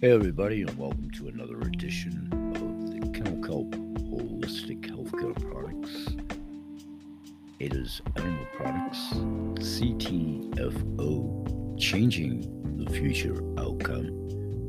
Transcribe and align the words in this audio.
Hey, 0.00 0.12
everybody, 0.12 0.62
and 0.62 0.78
welcome 0.78 1.10
to 1.16 1.26
another 1.26 1.58
edition 1.58 2.28
of 2.54 2.92
the 2.92 3.00
Kennel 3.18 3.42
Holistic 3.42 4.82
Healthcare 4.88 5.34
Products. 5.50 6.14
It 7.58 7.74
is 7.74 8.00
Animal 8.14 8.46
Products, 8.54 9.14
CTFO, 9.58 11.02
Changing 11.80 12.42
the 12.76 12.88
Future 12.92 13.42
Outcome, 13.58 14.06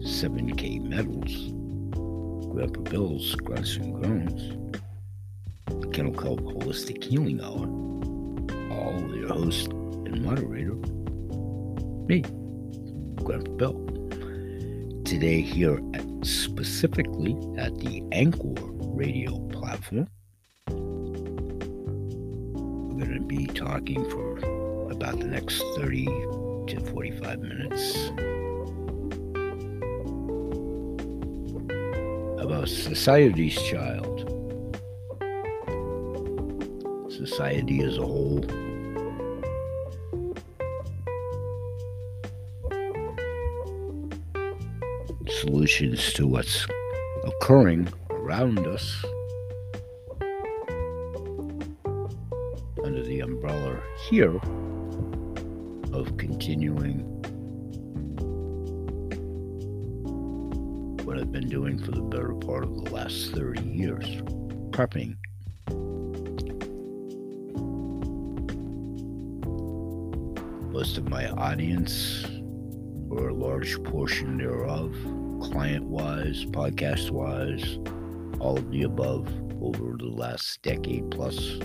7K 0.01 0.81
Metals, 0.81 1.51
Grandpa 2.51 2.81
Bill's 2.89 3.35
Grunts 3.35 3.75
and 3.75 3.93
Groans, 4.01 4.57
Kennel 5.93 6.13
Kelp 6.13 6.41
Holistic 6.41 7.03
Healing 7.03 7.39
Hour, 7.39 7.67
all 8.75 9.15
your 9.15 9.27
host 9.27 9.67
and 9.67 10.23
moderator, 10.25 10.73
me, 12.07 12.23
Grandpa 13.23 13.51
Bill 13.51 13.78
today 15.09 15.41
here 15.41 15.81
at, 15.95 16.05
specifically 16.23 17.35
at 17.57 17.75
the 17.79 18.03
Anchor 18.11 18.53
radio 18.93 19.39
platform. 19.47 20.07
We're 22.91 23.07
going 23.07 23.17
to 23.17 23.25
be 23.25 23.47
talking 23.47 24.07
for 24.11 24.37
about 24.91 25.17
the 25.17 25.25
next 25.25 25.63
30 25.77 26.05
to 26.05 26.79
45 26.91 27.39
minutes 27.39 28.09
about 32.39 32.69
society's 32.69 33.59
child, 33.63 34.29
society 37.09 37.81
as 37.81 37.97
a 37.97 38.05
whole 38.05 38.45
solutions 45.49 46.13
to 46.13 46.27
what's 46.27 46.67
occurring 47.23 47.91
around 48.11 48.59
us 48.67 49.03
under 52.83 53.03
the 53.03 53.19
umbrella 53.21 53.81
here 54.07 54.35
of 55.91 56.15
continuing 56.17 56.99
what 61.03 61.17
I've 61.17 61.31
been 61.31 61.49
doing 61.49 61.79
for 61.79 61.93
the 61.93 62.01
better 62.03 62.35
part 62.35 62.63
of 62.63 62.83
the 62.83 62.91
last 62.91 63.31
30 63.31 63.63
years 63.63 64.05
prepping. 64.69 65.15
Most 70.71 70.99
of 70.99 71.09
my 71.09 71.27
audience, 71.27 72.23
or 73.09 73.29
a 73.29 73.33
large 73.33 73.83
portion 73.83 74.37
thereof, 74.37 74.95
client 75.39 75.85
wise, 75.85 76.45
podcast 76.45 77.11
wise, 77.11 77.79
all 78.39 78.57
of 78.57 78.69
the 78.71 78.83
above 78.83 79.27
over 79.61 79.95
the 79.97 80.05
last 80.05 80.61
decade 80.61 81.09
plus. 81.11 81.57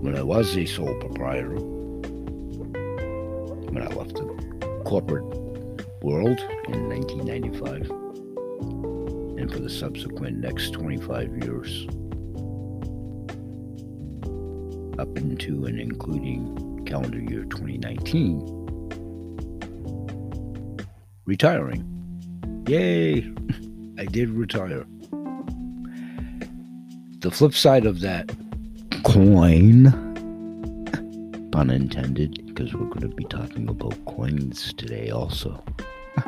When 0.00 0.16
I 0.16 0.22
was 0.22 0.56
a 0.56 0.66
sole 0.66 0.94
proprietor, 1.00 1.56
when 3.70 3.82
I 3.82 3.86
left 3.94 4.14
the 4.14 4.82
corporate 4.84 5.24
world 6.02 6.38
in 6.68 6.88
1995, 6.88 7.90
and 9.38 9.50
for 9.50 9.58
the 9.58 9.70
subsequent 9.70 10.38
next 10.38 10.72
25 10.72 11.44
years, 11.44 11.86
up 14.98 15.16
into 15.16 15.64
and 15.66 15.80
including 15.80 16.84
calendar 16.86 17.18
year 17.18 17.44
2019, 17.44 18.40
retiring. 21.26 21.84
Yay! 22.68 23.32
I 23.98 24.04
did 24.06 24.30
retire. 24.30 24.86
The 27.20 27.30
flip 27.30 27.54
side 27.54 27.86
of 27.86 28.00
that 28.00 28.30
coin, 29.04 29.84
pun 31.52 31.70
intended, 31.70 32.46
because 32.46 32.74
we're 32.74 32.86
going 32.86 33.00
to 33.00 33.08
be 33.08 33.24
talking 33.24 33.68
about 33.68 34.04
coins 34.04 34.72
today 34.74 35.10
also. 35.10 35.62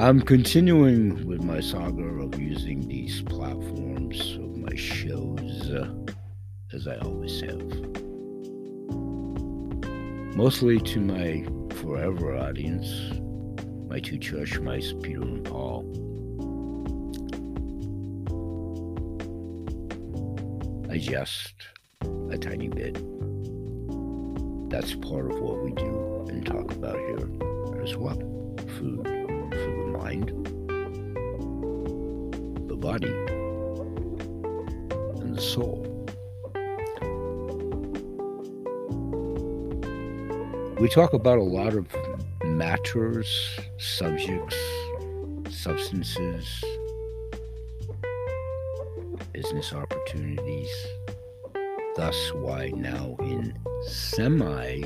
I'm 0.00 0.20
continuing 0.20 1.26
with 1.26 1.42
my 1.42 1.60
saga 1.60 2.04
of 2.04 2.38
using 2.38 2.86
these 2.86 3.20
platforms 3.22 3.87
of 4.08 4.56
my 4.56 4.74
shows 4.74 5.70
uh, 5.70 5.86
as 6.72 6.88
I 6.88 6.96
always 6.98 7.42
have. 7.42 7.60
Mostly 10.34 10.80
to 10.80 11.00
my 11.00 11.44
forever 11.74 12.34
audience, 12.34 12.88
my 13.86 14.00
two 14.00 14.16
church 14.16 14.58
mice, 14.60 14.94
Peter 15.02 15.20
and 15.20 15.44
Paul. 15.44 15.84
I 20.90 20.96
jest 20.96 21.54
a 22.30 22.38
tiny 22.38 22.68
bit. 22.68 22.94
That's 24.70 24.94
part 24.94 25.30
of 25.30 25.38
what 25.38 25.62
we 25.62 25.72
do 25.72 26.26
and 26.30 26.46
talk 26.46 26.72
about 26.72 26.96
here 26.96 27.28
as 27.82 27.94
well 27.94 28.16
food 28.78 29.04
for 29.04 29.50
the 29.50 29.98
mind, 29.98 30.28
the 32.68 32.76
body, 32.76 33.37
soul. 35.40 35.84
We 40.80 40.88
talk 40.88 41.12
about 41.12 41.38
a 41.38 41.42
lot 41.42 41.74
of 41.74 41.86
matters, 42.44 43.58
subjects, 43.78 44.56
substances, 45.50 46.64
business 49.32 49.72
opportunities. 49.72 50.70
Thus, 51.96 52.32
why 52.34 52.72
now 52.76 53.16
in 53.20 53.58
semi 53.86 54.82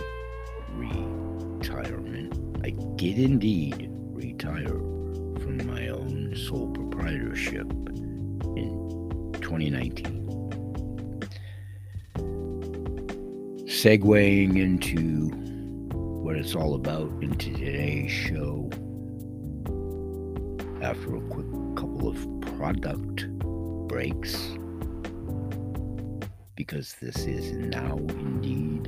retirement, 0.74 2.34
I 2.64 2.70
did 2.96 3.18
indeed 3.18 3.90
retire 4.12 4.68
from 4.68 5.66
my 5.66 5.88
own 5.88 6.34
sole 6.36 6.70
proprietorship 6.70 7.70
in 8.56 9.32
2019. 9.40 10.11
Segueing 13.82 14.54
into 14.56 15.26
what 16.22 16.36
it's 16.36 16.54
all 16.54 16.76
about 16.76 17.10
in 17.20 17.36
today's 17.36 18.12
show. 18.12 18.70
After 20.80 21.16
a 21.16 21.20
quick 21.22 21.46
couple 21.74 22.06
of 22.06 22.16
product 22.56 23.28
breaks 23.88 24.52
because 26.54 26.94
this 27.02 27.26
is 27.26 27.50
now 27.50 27.96
indeed 27.96 28.84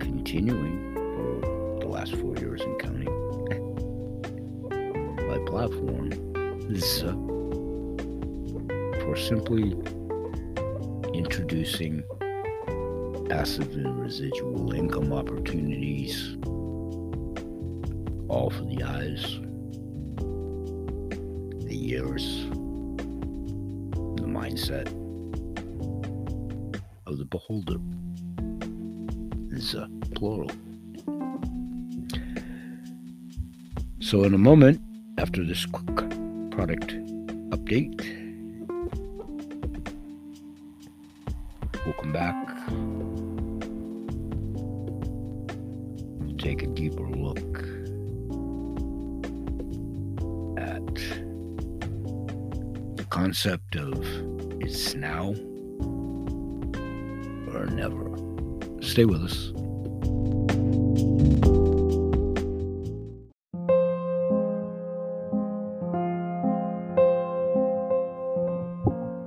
continuing 0.00 0.94
for 0.96 1.80
the 1.82 1.86
last 1.86 2.16
four 2.16 2.34
years 2.38 2.60
and 2.60 2.76
counting. 2.80 3.04
My 5.28 5.38
platform 5.46 6.10
is 6.74 7.04
uh, 7.04 7.12
for 9.04 9.14
simply 9.16 9.76
introducing 11.16 12.02
passive 13.28 13.72
and 13.72 14.00
residual 14.00 14.72
income 14.72 15.12
opportunities, 15.12 16.36
all 18.28 18.50
for 18.50 18.64
the 18.64 18.82
eyes, 18.82 19.22
the 21.66 21.90
ears, 21.90 22.46
the 24.16 24.26
mindset 24.26 24.88
of 27.06 27.18
the 27.18 27.24
beholder. 27.24 27.78
Is 29.50 29.76
uh, 29.76 29.86
plural. 30.16 30.50
So, 34.00 34.24
in 34.24 34.34
a 34.34 34.38
moment, 34.38 34.80
after 35.18 35.44
this 35.44 35.64
quick 35.64 35.94
product 36.50 36.88
update, 37.50 38.23
Stay 58.94 59.06
with 59.06 59.24
us. 59.24 59.50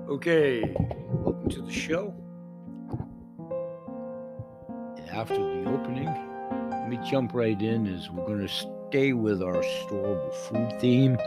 Okay, 0.09 0.73
welcome 1.15 1.49
to 1.49 1.61
the 1.63 1.69
show. 1.69 2.15
After 5.11 5.35
the 5.35 5.65
opening, 5.69 6.07
let 6.71 6.87
me 6.87 6.97
jump 7.11 7.33
right 7.33 7.61
in 7.61 7.93
as 7.93 8.09
we're 8.09 8.25
going 8.25 8.47
to 8.47 8.69
stay 8.87 9.11
with 9.11 9.43
our 9.43 9.61
storable 9.61 10.33
food 10.33 10.79
theme. 10.79 11.17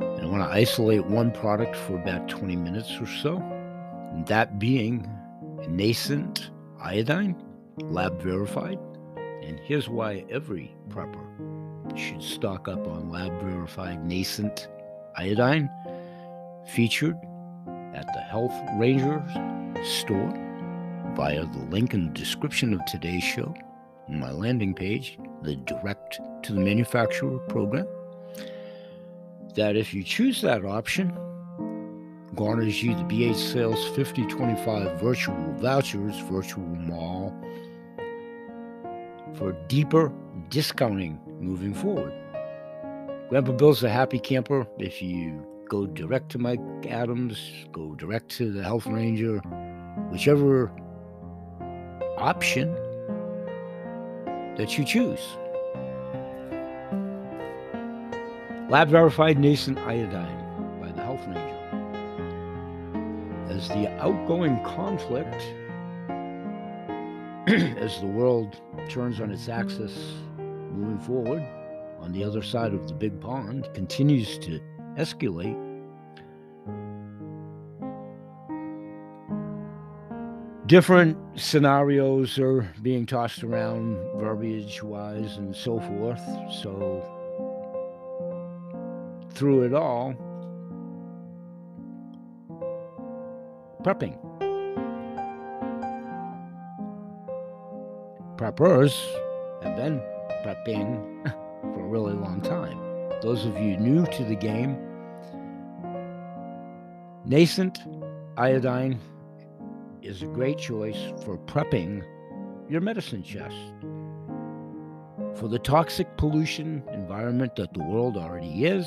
And 0.00 0.20
I 0.20 0.26
want 0.26 0.42
to 0.42 0.52
isolate 0.52 1.06
one 1.06 1.30
product 1.30 1.76
for 1.76 1.94
about 1.94 2.28
20 2.28 2.56
minutes 2.56 2.90
or 3.00 3.06
so, 3.06 3.40
that 4.26 4.58
being 4.58 5.08
nascent 5.68 6.50
iodine, 6.80 7.36
lab 7.78 8.20
verified. 8.20 8.78
And 9.42 9.58
here's 9.60 9.88
why 9.88 10.24
every 10.30 10.74
prepper 10.88 11.24
should 11.96 12.22
stock 12.22 12.68
up 12.68 12.86
on 12.86 13.10
lab 13.10 13.40
verified 13.40 14.04
nascent 14.04 14.68
iodine 15.16 15.70
featured 16.66 17.16
at 17.94 18.06
the 18.14 18.20
Health 18.20 18.54
Rangers 18.76 19.30
store 19.82 20.32
via 21.14 21.44
the 21.46 21.66
link 21.70 21.94
in 21.94 22.06
the 22.06 22.12
description 22.12 22.74
of 22.74 22.84
today's 22.86 23.22
show 23.22 23.54
on 24.08 24.18
my 24.18 24.32
landing 24.32 24.74
page, 24.74 25.18
the 25.42 25.56
direct 25.56 26.20
to 26.42 26.52
the 26.52 26.60
manufacturer 26.60 27.38
program. 27.48 27.86
That 29.54 29.76
if 29.76 29.94
you 29.94 30.02
choose 30.02 30.42
that 30.42 30.64
option, 30.64 31.16
garners 32.34 32.82
you 32.82 32.94
the 32.94 33.02
BH 33.02 33.36
Sales 33.36 33.84
5025 33.88 35.00
virtual 35.00 35.52
vouchers, 35.54 36.18
virtual 36.30 36.64
mall, 36.64 37.34
for 39.34 39.52
deeper 39.68 40.12
discounting 40.48 41.18
moving 41.40 41.74
forward. 41.74 42.12
Grandpa 43.28 43.52
Bill's 43.52 43.82
a 43.82 43.88
happy 43.88 44.18
camper 44.18 44.66
if 44.78 45.00
you 45.00 45.44
go 45.68 45.86
direct 45.86 46.30
to 46.30 46.38
Mike 46.38 46.60
Adams, 46.88 47.38
go 47.72 47.94
direct 47.94 48.28
to 48.30 48.52
the 48.52 48.62
Health 48.62 48.86
Ranger, 48.86 49.38
whichever 50.10 50.70
option 52.18 52.72
that 54.56 54.76
you 54.78 54.84
choose. 54.84 55.20
Lab 58.70 58.88
verified 58.88 59.38
nascent 59.38 59.78
iodine 59.78 60.43
As 63.64 63.70
the 63.70 63.88
outgoing 63.98 64.62
conflict, 64.62 65.40
as 67.78 67.98
the 67.98 68.06
world 68.06 68.60
turns 68.90 69.22
on 69.22 69.30
its 69.30 69.48
axis 69.48 70.18
moving 70.70 70.98
forward 70.98 71.42
on 71.98 72.12
the 72.12 72.22
other 72.22 72.42
side 72.42 72.74
of 72.74 72.86
the 72.86 72.92
big 72.92 73.18
pond, 73.22 73.66
continues 73.72 74.36
to 74.40 74.60
escalate, 74.98 75.56
different 80.66 81.16
scenarios 81.34 82.38
are 82.38 82.70
being 82.82 83.06
tossed 83.06 83.42
around 83.42 83.96
verbiage 84.16 84.82
wise 84.82 85.38
and 85.38 85.56
so 85.56 85.80
forth. 85.80 86.20
So, 86.52 87.02
through 89.30 89.62
it 89.62 89.72
all, 89.72 90.14
prepping. 93.84 94.16
Preppers 98.36 98.94
have 99.62 99.76
been 99.76 100.00
prepping 100.44 101.30
for 101.60 101.80
a 101.80 101.88
really 101.88 102.14
long 102.14 102.40
time. 102.40 102.78
Those 103.22 103.44
of 103.46 103.56
you 103.58 103.76
new 103.76 104.06
to 104.06 104.24
the 104.24 104.34
game, 104.34 104.76
nascent 107.24 107.78
iodine 108.36 108.98
is 110.02 110.22
a 110.22 110.26
great 110.26 110.58
choice 110.58 111.12
for 111.24 111.38
prepping 111.38 112.04
your 112.68 112.80
medicine 112.80 113.22
chest. 113.22 113.54
For 115.36 115.48
the 115.48 115.58
toxic 115.58 116.16
pollution 116.16 116.82
environment 116.92 117.56
that 117.56 117.72
the 117.74 117.82
world 117.82 118.16
already 118.16 118.64
is, 118.64 118.86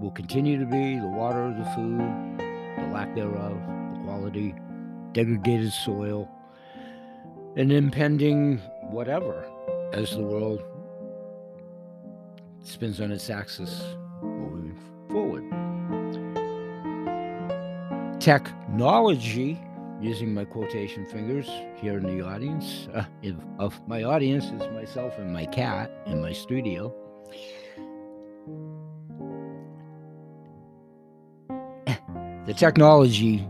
will 0.00 0.10
continue 0.10 0.58
to 0.58 0.66
be 0.66 0.98
the 0.98 1.06
water, 1.06 1.54
the 1.56 1.64
food, 1.74 2.00
the 2.76 2.92
lack 2.92 3.14
thereof, 3.14 3.56
the 3.66 3.83
quality, 4.04 4.54
degraded 5.12 5.72
soil, 5.72 6.28
an 7.56 7.70
impending 7.70 8.58
whatever 8.90 9.44
as 9.92 10.10
the 10.10 10.22
world 10.22 10.62
spins 12.62 13.00
on 13.00 13.10
its 13.10 13.30
axis 13.30 13.82
moving 14.22 14.78
forward. 15.10 15.44
Technology, 18.20 19.60
using 20.00 20.34
my 20.34 20.44
quotation 20.44 21.06
fingers 21.06 21.48
here 21.76 21.98
in 21.98 22.18
the 22.18 22.24
audience, 22.24 22.88
uh, 22.94 23.04
if, 23.22 23.34
of 23.58 23.80
my 23.88 24.02
audience 24.02 24.46
is 24.46 24.62
myself 24.72 25.16
and 25.18 25.32
my 25.32 25.46
cat 25.46 25.90
in 26.06 26.20
my 26.20 26.32
studio. 26.32 26.94
the 32.46 32.52
technology 32.52 33.48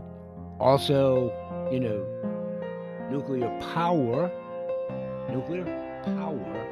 also, 0.59 1.31
you 1.71 1.79
know, 1.79 2.05
nuclear 3.11 3.49
power, 3.73 4.31
nuclear 5.29 5.65
power 6.03 6.65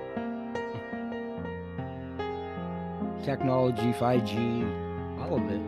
technology, 3.24 3.94
5G, 3.94 5.20
all 5.22 5.38
of 5.38 5.50
it. 5.50 5.62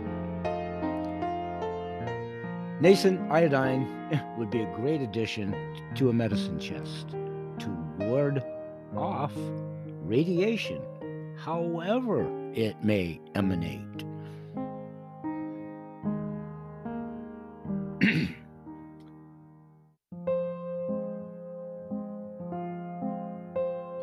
Nascent 2.82 3.32
iodine 3.32 3.88
would 4.38 4.52
be 4.52 4.62
a 4.62 4.76
great 4.76 5.02
addition 5.02 5.56
to 5.96 6.10
a 6.10 6.14
medicine 6.14 6.60
chest 6.60 7.10
to 7.60 7.70
ward 8.00 8.44
off 8.96 9.32
radiation, 10.04 10.82
however 11.38 12.28
it 12.54 12.76
may 12.84 13.20
emanate. 13.34 14.06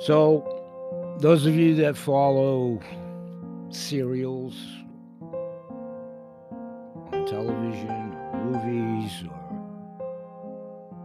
So, 0.05 1.17
those 1.21 1.47
of 1.47 1.55
you 1.55 1.77
that 1.77 1.97
follow 1.97 2.81
serials 3.71 4.57
on 7.13 7.25
television 7.27 8.11
movies 8.45 9.13
or 9.23 9.39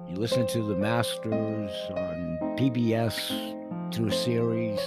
you 0.09 0.15
listen 0.15 0.47
to 0.47 0.63
the 0.63 0.75
masters 0.75 1.71
on 1.91 2.39
PBS 2.57 3.93
through 3.93 4.09
series 4.09 4.79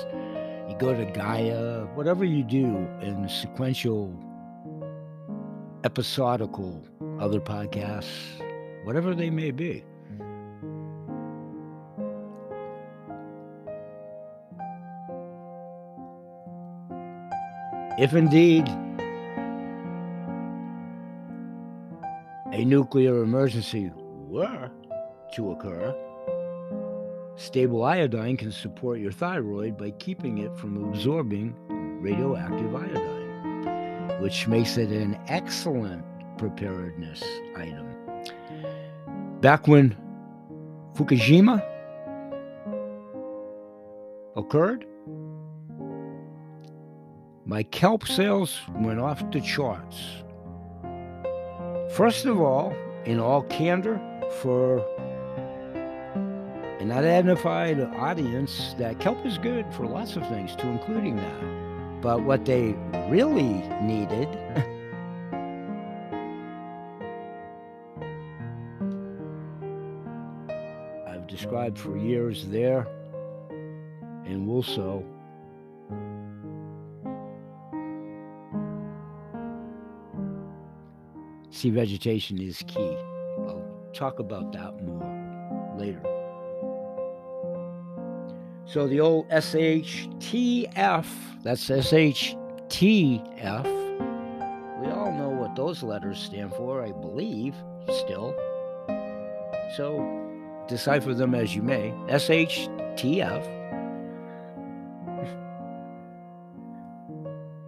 you 0.68 0.76
go 0.76 0.92
to 0.92 1.04
Gaia 1.04 1.84
whatever 1.94 2.24
you 2.24 2.42
do 2.42 2.66
in 3.02 3.28
sequential 3.28 4.12
episodical 5.84 6.82
other 7.20 7.40
podcasts 7.40 8.42
whatever 8.82 9.14
they 9.14 9.30
may 9.30 9.52
be 9.52 9.84
If 18.00 18.14
indeed 18.14 18.66
a 22.50 22.64
nuclear 22.64 23.22
emergency 23.22 23.92
were 24.26 24.70
to 25.34 25.52
occur, 25.52 25.94
stable 27.36 27.84
iodine 27.84 28.38
can 28.38 28.52
support 28.52 29.00
your 29.00 29.12
thyroid 29.12 29.76
by 29.76 29.90
keeping 29.90 30.38
it 30.38 30.56
from 30.56 30.82
absorbing 30.82 31.54
radioactive 32.00 32.74
iodine, 32.74 34.22
which 34.22 34.48
makes 34.48 34.78
it 34.78 34.88
an 34.88 35.20
excellent 35.28 36.02
preparedness 36.38 37.22
item. 37.54 37.86
Back 39.42 39.68
when 39.68 39.94
Fukushima 40.94 41.62
occurred, 44.36 44.86
my 47.50 47.62
kelp 47.64 48.06
sales 48.06 48.60
went 48.76 49.00
off 49.00 49.28
the 49.32 49.40
charts. 49.40 50.22
First 51.96 52.24
of 52.24 52.40
all, 52.40 52.72
in 53.06 53.18
all 53.18 53.42
candor, 53.42 54.00
for 54.40 54.78
an 56.78 56.92
identified 56.92 57.80
audience, 57.80 58.76
that 58.78 59.00
kelp 59.00 59.26
is 59.26 59.36
good 59.36 59.66
for 59.74 59.84
lots 59.84 60.14
of 60.14 60.24
things, 60.28 60.54
to 60.54 60.68
including 60.68 61.16
that. 61.16 62.00
But 62.00 62.22
what 62.22 62.44
they 62.44 62.76
really 63.08 63.54
needed 63.82 64.28
I've 71.08 71.26
described 71.26 71.80
for 71.80 71.96
years 71.96 72.46
there 72.46 72.86
and 74.24 74.46
will 74.46 74.62
sea 81.60 81.68
vegetation 81.68 82.40
is 82.40 82.64
key. 82.66 82.96
I'll 83.40 83.62
talk 83.92 84.18
about 84.18 84.50
that 84.52 84.82
more 84.82 85.76
later. 85.76 86.00
So 88.64 88.88
the 88.88 89.00
old 89.00 89.28
SHTF, 89.28 91.06
that's 91.42 91.68
SHTF. 91.68 92.34
We 94.80 94.86
all 94.90 95.12
know 95.12 95.28
what 95.28 95.54
those 95.54 95.82
letters 95.82 96.18
stand 96.18 96.54
for, 96.54 96.82
I 96.82 96.92
believe, 96.92 97.54
still. 98.04 98.34
So 99.76 100.64
decipher 100.66 101.12
them 101.12 101.34
as 101.34 101.54
you 101.54 101.62
may. 101.62 101.90
SHTF. 102.08 103.59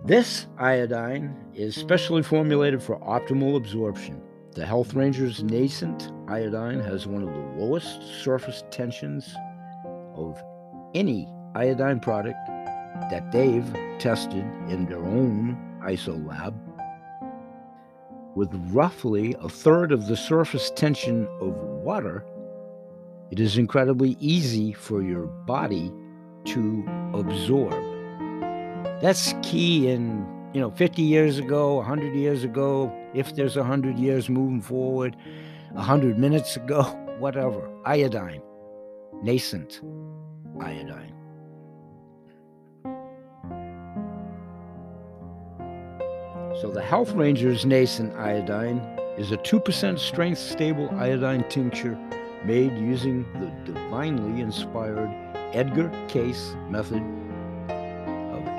This 0.04 0.48
iodine 0.58 1.36
is 1.54 1.76
specially 1.76 2.24
formulated 2.24 2.82
for 2.82 2.98
optimal 2.98 3.56
absorption. 3.56 4.20
The 4.50 4.66
Health 4.66 4.94
Ranger's 4.94 5.44
nascent 5.44 6.10
iodine 6.26 6.80
has 6.80 7.06
one 7.06 7.22
of 7.22 7.32
the 7.32 7.64
lowest 7.64 8.02
surface 8.22 8.64
tensions 8.72 9.32
of 10.16 10.42
any 10.94 11.28
iodine 11.54 12.00
product 12.00 12.36
that 13.10 13.30
they've 13.30 13.72
tested 14.00 14.44
in 14.68 14.86
their 14.86 14.98
own 14.98 15.56
ISO 15.84 16.26
lab, 16.26 16.54
with 18.34 18.50
roughly 18.72 19.36
a 19.40 19.48
third 19.48 19.92
of 19.92 20.08
the 20.08 20.16
surface 20.16 20.72
tension 20.74 21.28
of 21.40 21.54
water, 21.54 22.24
it 23.30 23.38
is 23.38 23.56
incredibly 23.56 24.16
easy 24.18 24.72
for 24.72 25.00
your 25.02 25.26
body 25.26 25.92
to 26.46 26.84
absorb. 27.14 27.91
That's 29.02 29.34
key 29.42 29.88
in, 29.88 30.24
you 30.54 30.60
know, 30.60 30.70
50 30.70 31.02
years 31.02 31.40
ago, 31.40 31.74
100 31.74 32.14
years 32.14 32.44
ago, 32.44 32.92
if 33.14 33.34
there's 33.34 33.56
100 33.56 33.98
years 33.98 34.28
moving 34.28 34.60
forward, 34.60 35.16
100 35.72 36.20
minutes 36.20 36.56
ago, 36.56 36.82
whatever. 37.18 37.68
Iodine, 37.84 38.40
nascent 39.20 39.80
iodine. 40.60 41.12
So 46.60 46.70
the 46.72 46.82
Health 46.82 47.10
Ranger's 47.10 47.66
nascent 47.66 48.14
iodine 48.14 48.78
is 49.18 49.32
a 49.32 49.36
2% 49.38 49.98
strength 49.98 50.38
stable 50.38 50.88
iodine 50.94 51.42
tincture 51.48 51.98
made 52.44 52.78
using 52.78 53.24
the 53.32 53.72
divinely 53.72 54.40
inspired 54.40 55.10
Edgar 55.52 55.90
Cayce 56.06 56.54
method 56.70 57.02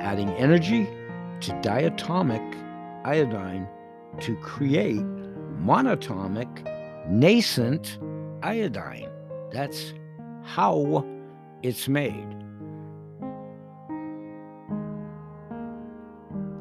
adding 0.03 0.29
energy 0.31 0.86
to 1.39 1.51
diatomic 1.62 2.43
iodine 3.05 3.67
to 4.19 4.36
create 4.38 5.01
monatomic 5.63 6.48
nascent 7.07 7.98
iodine. 8.43 9.10
That's 9.51 9.93
how 10.43 11.05
it's 11.63 11.88
made. 11.88 12.27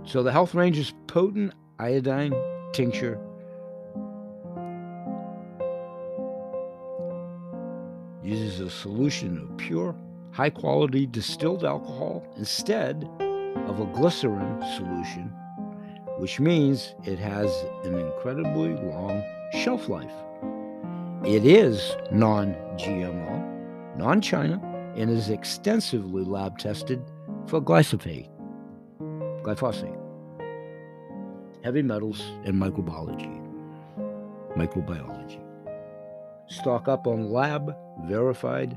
So 0.05 0.23
the 0.23 0.31
Health 0.33 0.55
Ranger's 0.55 0.95
potent 1.09 1.53
iodine 1.79 2.33
tincture 2.73 3.19
uses 8.23 8.61
a 8.61 8.71
solution 8.71 9.39
of 9.39 9.57
pure, 9.57 9.97
high 10.31 10.51
quality 10.51 11.07
distilled 11.07 11.65
alcohol 11.65 12.25
instead 12.37 13.09
of 13.67 13.81
a 13.81 13.87
glycerin 13.87 14.61
solution, 14.77 15.33
which 16.19 16.41
means 16.41 16.95
it 17.05 17.19
has 17.19 17.51
an 17.85 17.95
incredibly 17.95 18.75
long 18.75 19.23
shelf 19.53 19.89
life. 19.89 20.13
It 21.25 21.45
is 21.47 21.95
non 22.11 22.55
GMO, 22.77 23.97
non 23.97 24.21
China, 24.21 24.61
and 24.97 25.11
is 25.11 25.31
extensively 25.31 26.25
lab 26.25 26.59
tested 26.59 27.03
for 27.47 27.61
glyphosate, 27.61 28.29
glyphosate, 29.43 29.99
heavy 31.63 31.83
metals, 31.83 32.21
and 32.45 32.55
microbiology. 32.55 33.41
Microbiology. 34.57 35.41
Stock 36.49 36.89
up 36.89 37.07
on 37.07 37.31
lab 37.31 37.75
verified 38.07 38.77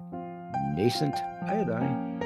nascent 0.76 1.16
iodine. 1.48 2.25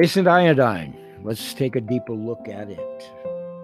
Nascent 0.00 0.26
iodine. 0.26 0.96
Let's 1.22 1.52
take 1.52 1.76
a 1.76 1.80
deeper 1.80 2.14
look 2.14 2.48
at 2.48 2.70
it. 2.70 3.12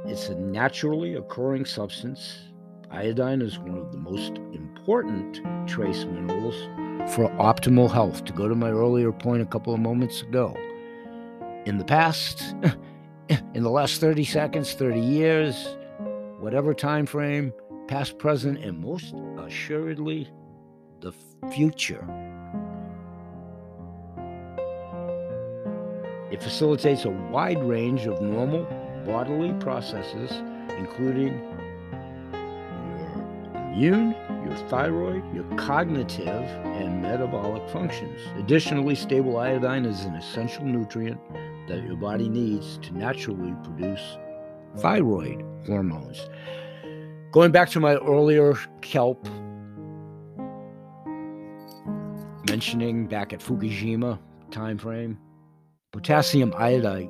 It's 0.04 0.28
a 0.28 0.34
naturally 0.34 1.14
occurring 1.14 1.64
substance 1.64 2.46
Iodine 2.90 3.40
is 3.40 3.58
one 3.58 3.78
of 3.78 3.90
the 3.90 3.96
most 3.96 4.36
important 4.52 5.40
trace 5.66 6.04
minerals 6.04 6.54
for 7.14 7.30
optimal 7.38 7.90
health. 7.90 8.24
To 8.26 8.34
go 8.34 8.48
to 8.48 8.54
my 8.54 8.68
earlier 8.68 9.12
point 9.12 9.40
a 9.40 9.46
couple 9.46 9.72
of 9.72 9.80
moments 9.80 10.20
ago, 10.20 10.54
in 11.64 11.78
the 11.78 11.84
past, 11.84 12.54
in 13.28 13.62
the 13.62 13.70
last 13.70 14.02
30 14.02 14.24
seconds, 14.24 14.74
30 14.74 15.00
years, 15.00 15.76
whatever 16.38 16.74
time 16.74 17.06
frame, 17.06 17.50
past, 17.88 18.18
present, 18.18 18.62
and 18.62 18.78
most 18.78 19.14
assuredly 19.38 20.30
the 21.00 21.12
future. 21.50 22.06
It 26.30 26.42
facilitates 26.42 27.04
a 27.04 27.10
wide 27.10 27.62
range 27.62 28.06
of 28.06 28.20
normal 28.20 28.64
bodily 29.04 29.52
processes, 29.60 30.32
including 30.78 31.40
your 33.76 33.94
immune, 33.94 34.16
your 34.44 34.56
thyroid, 34.68 35.22
your 35.34 35.44
cognitive, 35.56 36.28
and 36.28 37.02
metabolic 37.02 37.68
functions. 37.68 38.20
Additionally, 38.38 38.94
stable 38.94 39.36
iodine 39.36 39.84
is 39.84 40.04
an 40.04 40.14
essential 40.14 40.64
nutrient 40.64 41.20
that 41.68 41.84
your 41.84 41.96
body 41.96 42.28
needs 42.28 42.78
to 42.78 42.96
naturally 42.96 43.54
produce 43.62 44.16
thyroid 44.78 45.44
hormones. 45.66 46.28
Going 47.32 47.52
back 47.52 47.68
to 47.70 47.80
my 47.80 47.96
earlier 47.96 48.54
kelp 48.80 49.28
mentioning 52.48 53.06
back 53.06 53.32
at 53.32 53.40
Fukushima 53.40 54.18
time 54.50 54.78
frame, 54.78 55.18
potassium 55.96 56.52
iodide 56.58 57.08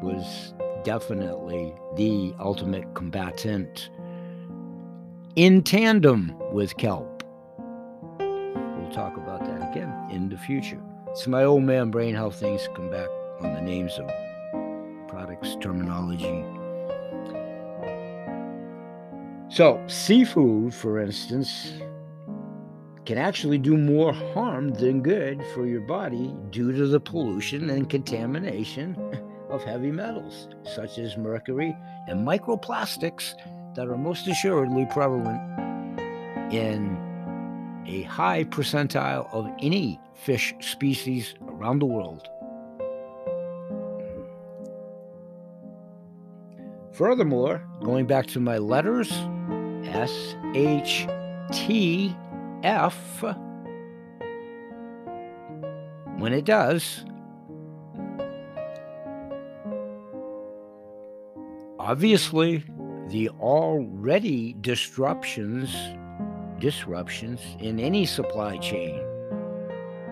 was 0.00 0.54
definitely 0.84 1.74
the 1.96 2.32
ultimate 2.38 2.84
combatant 2.94 3.90
in 5.34 5.60
tandem 5.60 6.32
with 6.52 6.76
kelp. 6.76 7.24
We'll 8.20 8.92
talk 8.92 9.16
about 9.16 9.44
that 9.46 9.68
again 9.68 9.92
in 10.12 10.28
the 10.28 10.38
future. 10.38 10.80
So 11.14 11.30
my 11.30 11.42
old 11.42 11.64
man 11.64 11.90
brain 11.90 12.14
health 12.14 12.36
things 12.36 12.68
come 12.76 12.88
back 12.88 13.08
on 13.40 13.52
the 13.52 13.62
names 13.62 13.98
of 13.98 14.08
products, 15.08 15.56
terminology. 15.60 16.44
So, 19.48 19.82
seafood, 19.88 20.72
for 20.72 21.00
instance, 21.00 21.72
can 23.08 23.16
actually 23.16 23.56
do 23.56 23.74
more 23.74 24.12
harm 24.12 24.68
than 24.74 25.00
good 25.00 25.42
for 25.54 25.64
your 25.64 25.80
body 25.80 26.36
due 26.50 26.72
to 26.72 26.86
the 26.86 27.00
pollution 27.00 27.70
and 27.70 27.88
contamination 27.88 28.94
of 29.48 29.64
heavy 29.64 29.90
metals, 29.90 30.46
such 30.74 30.98
as 30.98 31.16
mercury 31.16 31.74
and 32.06 32.28
microplastics 32.28 33.32
that 33.74 33.88
are 33.88 33.96
most 33.96 34.28
assuredly 34.28 34.86
prevalent 34.90 35.40
in 36.52 37.82
a 37.86 38.02
high 38.02 38.44
percentile 38.44 39.26
of 39.32 39.48
any 39.62 39.98
fish 40.14 40.52
species 40.60 41.34
around 41.48 41.78
the 41.78 41.86
world. 41.86 42.28
Furthermore, 46.92 47.66
going 47.82 48.06
back 48.06 48.26
to 48.26 48.38
my 48.38 48.58
letters, 48.58 49.10
S 49.86 50.36
H 50.54 51.08
T 51.50 52.14
F, 52.62 53.22
when 56.18 56.32
it 56.32 56.44
does, 56.44 57.04
obviously 61.78 62.64
the 63.08 63.28
already 63.40 64.54
disruptions 64.60 65.74
disruptions 66.58 67.40
in 67.60 67.78
any 67.78 68.04
supply 68.04 68.56
chain, 68.58 69.00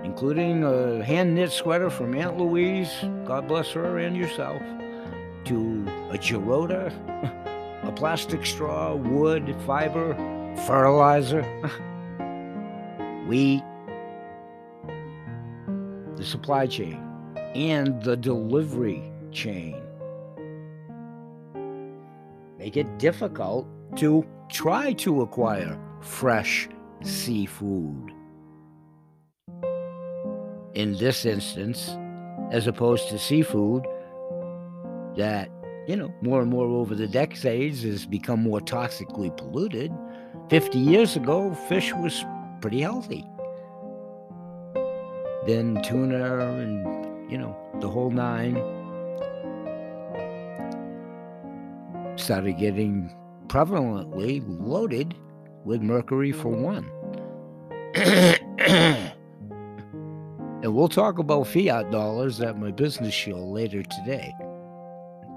including 0.05 0.65
a 0.65 1.05
hand 1.05 1.35
knit 1.35 1.50
sweater 1.50 1.91
from 1.91 2.15
Aunt 2.15 2.38
Louise, 2.38 2.91
God 3.25 3.49
bless 3.49 3.71
her 3.73 3.99
and 3.99 4.17
yourself, 4.17 4.62
to 5.45 5.85
a 6.11 6.19
Gerota, 6.19 6.93
a 7.83 7.93
plastic 7.93 8.47
straw, 8.47 8.95
wood, 8.95 9.55
fiber, 9.67 10.15
fertilizer, 10.67 11.45
wheat, 13.26 13.62
the 16.16 16.25
supply 16.25 16.66
chain, 16.66 17.00
and 17.54 18.02
the 18.02 18.16
delivery 18.16 19.12
chain 19.33 19.83
make 22.59 22.76
it 22.76 22.99
difficult 22.99 23.66
to 23.97 24.26
try 24.49 24.92
to 24.95 25.23
acquire 25.23 25.78
fresh 26.00 26.68
seafood. 27.02 28.12
In 30.75 30.97
this 30.99 31.25
instance, 31.25 31.97
as 32.50 32.66
opposed 32.66 33.09
to 33.09 33.18
seafood 33.18 33.85
that, 35.16 35.50
you 35.87 35.97
know, 35.97 36.12
more 36.21 36.42
and 36.42 36.50
more 36.50 36.66
over 36.66 36.95
the 36.95 37.06
decades 37.06 37.83
has 37.83 38.04
become 38.04 38.42
more 38.42 38.61
toxically 38.61 39.35
polluted. 39.37 39.92
50 40.50 40.78
years 40.78 41.16
ago, 41.16 41.54
fish 41.68 41.92
was 41.95 42.25
pretty 42.61 42.81
healthy. 42.81 43.27
Then 45.47 45.81
tuna 45.83 46.39
and, 46.59 47.31
you 47.31 47.39
know, 47.39 47.57
the 47.81 47.89
whole 47.89 48.11
nine 48.11 48.57
started 52.17 52.59
getting 52.59 53.15
prevalently 53.47 54.43
loaded 54.47 55.15
with 55.65 55.81
mercury 55.83 56.33
for 56.33 56.49
one. 56.49 56.91
and 60.63 60.75
we'll 60.75 60.89
talk 60.89 61.19
about 61.19 61.47
fiat 61.47 61.91
dollars 61.91 62.41
at 62.41 62.59
my 62.59 62.71
business 62.71 63.15
show 63.15 63.37
later 63.37 63.83
today. 63.83 64.35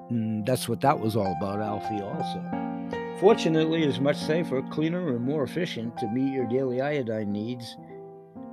And 0.09 0.43
mm, 0.43 0.45
that's 0.45 0.67
what 0.67 0.81
that 0.81 0.99
was 0.99 1.15
all 1.15 1.35
about, 1.39 1.59
Alfie, 1.59 2.01
also. 2.01 2.78
Fortunately, 3.19 3.83
it's 3.83 3.99
much 3.99 4.15
safer, 4.15 4.61
cleaner, 4.71 5.09
and 5.09 5.19
more 5.19 5.43
efficient 5.43 5.97
to 5.97 6.07
meet 6.07 6.31
your 6.31 6.47
daily 6.47 6.79
iodine 6.79 7.33
needs 7.33 7.75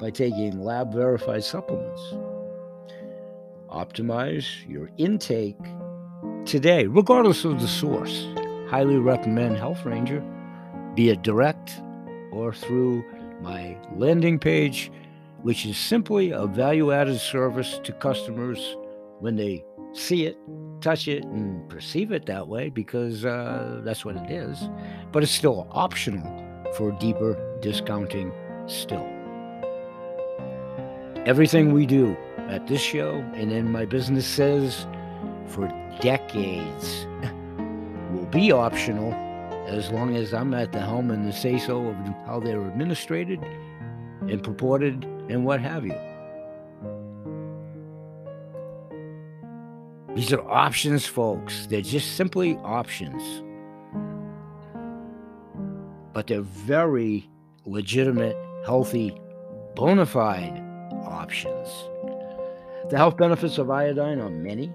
by 0.01 0.11
taking 0.11 0.61
lab 0.61 0.93
verified 0.93 1.45
supplements. 1.45 2.03
Optimize 3.69 4.69
your 4.69 4.91
intake 4.97 5.59
today, 6.45 6.87
regardless 6.87 7.45
of 7.45 7.61
the 7.61 7.69
source. 7.69 8.27
Highly 8.69 8.97
recommend 8.97 9.57
Health 9.57 9.85
Ranger, 9.85 10.25
be 10.95 11.11
it 11.11 11.23
direct 11.23 11.81
or 12.33 12.53
through 12.53 13.05
my 13.41 13.77
landing 13.95 14.39
page, 14.39 14.91
which 15.43 15.65
is 15.65 15.77
simply 15.77 16.33
a 16.33 16.47
value 16.47 16.91
added 16.91 17.21
service 17.21 17.79
to 17.85 17.93
customers 17.93 18.77
when 19.21 19.37
they 19.37 19.65
see 19.93 20.27
it, 20.27 20.39
touch 20.81 21.09
it, 21.09 21.25
and 21.25 21.69
perceive 21.69 22.13
it 22.13 22.27
that 22.27 22.49
way 22.49 22.69
because 22.69 23.25
uh, 23.25 23.81
that's 23.85 24.05
what 24.05 24.17
it 24.17 24.31
is. 24.31 24.69
But 25.13 25.23
it's 25.23 25.33
still 25.33 25.67
optional 25.71 26.25
for 26.77 26.93
deeper 26.93 27.37
discounting 27.61 28.33
still. 28.67 29.07
Everything 31.27 31.73
we 31.73 31.87
do 31.87 32.17
at 32.49 32.67
this 32.67 32.81
show 32.81 33.17
and 33.35 33.51
in 33.51 33.73
my 33.73 33.85
business 33.85 34.27
says 34.27 34.87
for 35.47 35.67
decades 36.01 37.07
will 38.13 38.29
be 38.31 38.53
optional 38.53 39.13
as 39.67 39.91
long 39.91 40.15
as 40.15 40.33
I'm 40.33 40.55
at 40.55 40.71
the 40.73 40.81
helm 40.81 41.11
and 41.11 41.27
the 41.27 41.33
say 41.33 41.59
so 41.59 41.89
of 41.89 41.97
how 42.27 42.39
they're 42.39 42.65
administrated 42.69 43.43
and 44.23 44.43
purported 44.43 45.05
and 45.29 45.45
what 45.45 45.61
have 45.61 45.85
you. 45.85 46.06
These 50.17 50.33
are 50.33 50.51
options, 50.51 51.07
folks. 51.07 51.67
They're 51.67 51.83
just 51.83 52.17
simply 52.17 52.57
options. 52.65 53.23
But 56.13 56.27
they're 56.27 56.41
very 56.41 57.29
legitimate, 57.67 58.37
healthy, 58.65 59.17
bona 59.77 60.07
fide 60.07 60.59
options. 61.05 61.69
The 62.91 62.97
health 62.97 63.17
benefits 63.17 63.59
of 63.59 63.71
iodine 63.71 64.19
are 64.19 64.31
many. 64.31 64.73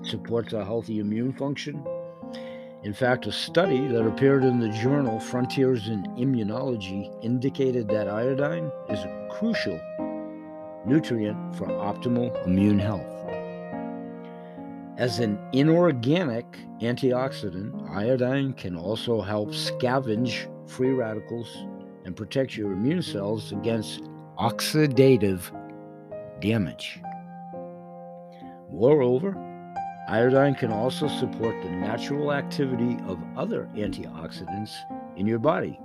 It 0.00 0.06
supports 0.06 0.52
a 0.52 0.64
healthy 0.64 1.00
immune 1.00 1.32
function, 1.32 1.82
in 2.86 2.92
fact, 2.92 3.26
a 3.26 3.32
study 3.32 3.88
that 3.88 4.06
appeared 4.06 4.44
in 4.44 4.60
the 4.60 4.68
journal 4.68 5.18
Frontiers 5.18 5.88
in 5.88 6.04
Immunology 6.16 7.12
indicated 7.24 7.88
that 7.88 8.06
iodine 8.06 8.70
is 8.88 9.00
a 9.00 9.28
crucial 9.32 9.80
nutrient 10.86 11.56
for 11.56 11.66
optimal 11.66 12.46
immune 12.46 12.78
health. 12.78 13.15
As 14.96 15.18
an 15.18 15.38
inorganic 15.52 16.46
antioxidant, 16.80 17.90
iodine 17.90 18.54
can 18.54 18.76
also 18.76 19.20
help 19.20 19.50
scavenge 19.50 20.46
free 20.66 20.90
radicals 20.90 21.66
and 22.04 22.16
protect 22.16 22.56
your 22.56 22.72
immune 22.72 23.02
cells 23.02 23.52
against 23.52 24.02
oxidative 24.38 25.50
damage. 26.40 27.00
Moreover, 28.70 29.36
Iodine 30.08 30.54
can 30.54 30.70
also 30.70 31.08
support 31.08 31.60
the 31.62 31.70
natural 31.70 32.32
activity 32.32 32.96
of 33.08 33.18
other 33.36 33.68
antioxidants 33.74 34.72
in 35.16 35.26
your 35.26 35.40
body, 35.40 35.80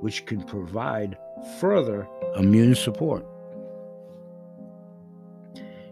which 0.00 0.26
can 0.26 0.42
provide 0.42 1.16
further 1.58 2.06
immune 2.36 2.74
support. 2.74 3.24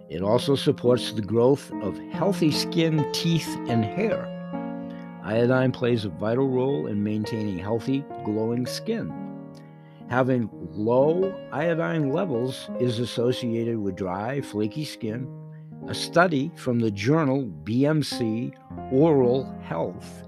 It 0.09 0.23
also 0.23 0.55
supports 0.55 1.13
the 1.13 1.23
growth 1.23 1.73
of 1.83 1.99
healthy 2.11 2.51
skin, 2.51 3.05
teeth, 3.13 3.49
and 3.69 3.85
hair. 3.85 4.31
Iodine 5.23 5.73
plays 5.73 6.05
a 6.05 6.11
vital 6.11 6.49
role 6.49 6.87
in 6.87 7.03
maintaining 7.03 7.59
healthy, 7.59 8.05
glowing 8.25 8.67
skin. 8.67 9.13
Having 10.11 10.51
low 10.53 11.35
iodine 11.51 12.11
levels 12.11 12.69
is 12.79 12.99
associated 12.99 13.79
with 13.79 13.97
dry, 13.97 14.41
flaky 14.43 14.85
skin, 14.85 15.27
a 15.89 15.95
study 15.95 16.51
from 16.57 16.79
the 16.79 16.91
journal 16.91 17.51
BMC 17.65 18.55
Oral 18.93 19.51
Health 19.63 20.25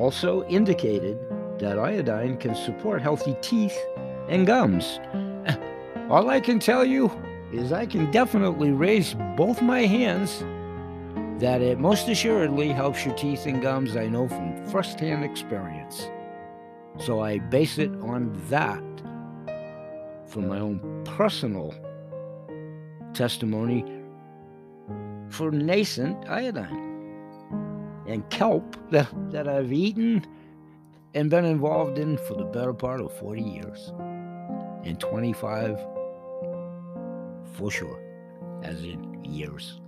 also 0.00 0.44
indicated 0.46 1.18
that 1.58 1.78
iodine 1.78 2.36
can 2.38 2.54
support 2.54 3.02
healthy 3.02 3.36
teeth 3.42 3.76
and 4.28 4.46
gums. 4.46 4.98
All 6.10 6.30
I 6.30 6.40
can 6.40 6.58
tell 6.58 6.84
you 6.84 7.10
is 7.52 7.72
I 7.72 7.86
can 7.86 8.10
definitely 8.10 8.70
raise 8.70 9.14
both 9.36 9.60
my 9.60 9.80
hands 9.80 10.44
that 11.40 11.62
it 11.62 11.78
most 11.78 12.08
assuredly 12.08 12.68
helps 12.68 13.04
your 13.04 13.14
teeth 13.14 13.46
and 13.46 13.62
gums. 13.62 13.96
I 13.96 14.06
know 14.06 14.28
from 14.28 14.66
firsthand 14.66 15.24
experience. 15.24 16.08
So 16.98 17.20
I 17.20 17.38
base 17.38 17.78
it 17.78 17.90
on 18.02 18.32
that 18.50 18.82
from 20.26 20.48
my 20.48 20.60
own 20.60 21.02
personal 21.04 21.74
testimony 23.14 23.84
for 25.28 25.50
nascent 25.50 26.28
iodine. 26.28 26.88
And 28.06 28.28
kelp 28.30 28.76
that, 28.90 29.08
that 29.30 29.48
I've 29.48 29.72
eaten 29.72 30.26
and 31.14 31.30
been 31.30 31.44
involved 31.44 31.98
in 31.98 32.18
for 32.18 32.34
the 32.34 32.44
better 32.44 32.74
part 32.74 33.00
of 33.00 33.12
40 33.18 33.42
years. 33.42 33.92
And 34.84 34.98
25 35.00 35.78
for 37.52 37.70
sure, 37.70 38.00
as 38.62 38.82
in 38.82 39.22
years. 39.24 39.80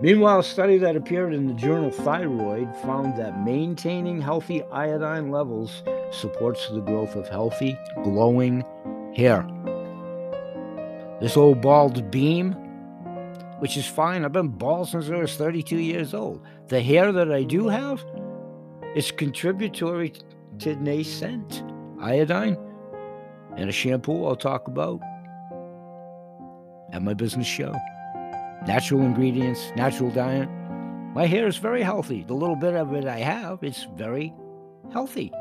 Meanwhile, 0.00 0.40
a 0.40 0.44
study 0.44 0.78
that 0.78 0.96
appeared 0.96 1.34
in 1.34 1.46
the 1.46 1.54
journal 1.54 1.90
Thyroid 1.90 2.74
found 2.76 3.16
that 3.18 3.44
maintaining 3.44 4.20
healthy 4.20 4.62
iodine 4.72 5.30
levels 5.30 5.82
supports 6.10 6.68
the 6.68 6.80
growth 6.80 7.14
of 7.16 7.28
healthy, 7.28 7.76
glowing 8.02 8.64
hair. 9.14 9.46
This 11.20 11.36
old 11.36 11.60
bald 11.60 12.10
beam 12.10 12.56
which 13.60 13.76
is 13.76 13.86
fine. 13.86 14.24
I've 14.24 14.32
been 14.32 14.48
bald 14.48 14.88
since 14.88 15.10
I 15.10 15.16
was 15.16 15.36
32 15.36 15.76
years 15.76 16.14
old. 16.14 16.42
The 16.68 16.80
hair 16.80 17.12
that 17.12 17.30
I 17.30 17.42
do 17.42 17.68
have 17.68 18.02
is 18.94 19.12
contributory 19.12 20.14
to 20.60 20.76
nascent 20.76 21.62
iodine 22.00 22.56
and 23.56 23.68
a 23.68 23.72
shampoo 23.72 24.24
I'll 24.24 24.36
talk 24.36 24.66
about 24.66 25.00
at 26.92 27.02
my 27.02 27.14
business 27.14 27.46
show. 27.46 27.74
Natural 28.66 29.00
ingredients, 29.00 29.72
natural 29.76 30.10
diet. 30.10 30.48
My 31.14 31.26
hair 31.26 31.46
is 31.46 31.56
very 31.56 31.82
healthy. 31.82 32.24
The 32.24 32.34
little 32.34 32.56
bit 32.56 32.74
of 32.74 32.94
it 32.94 33.06
I 33.06 33.18
have, 33.18 33.62
it's 33.62 33.84
very 33.96 34.32
healthy. 34.92 35.32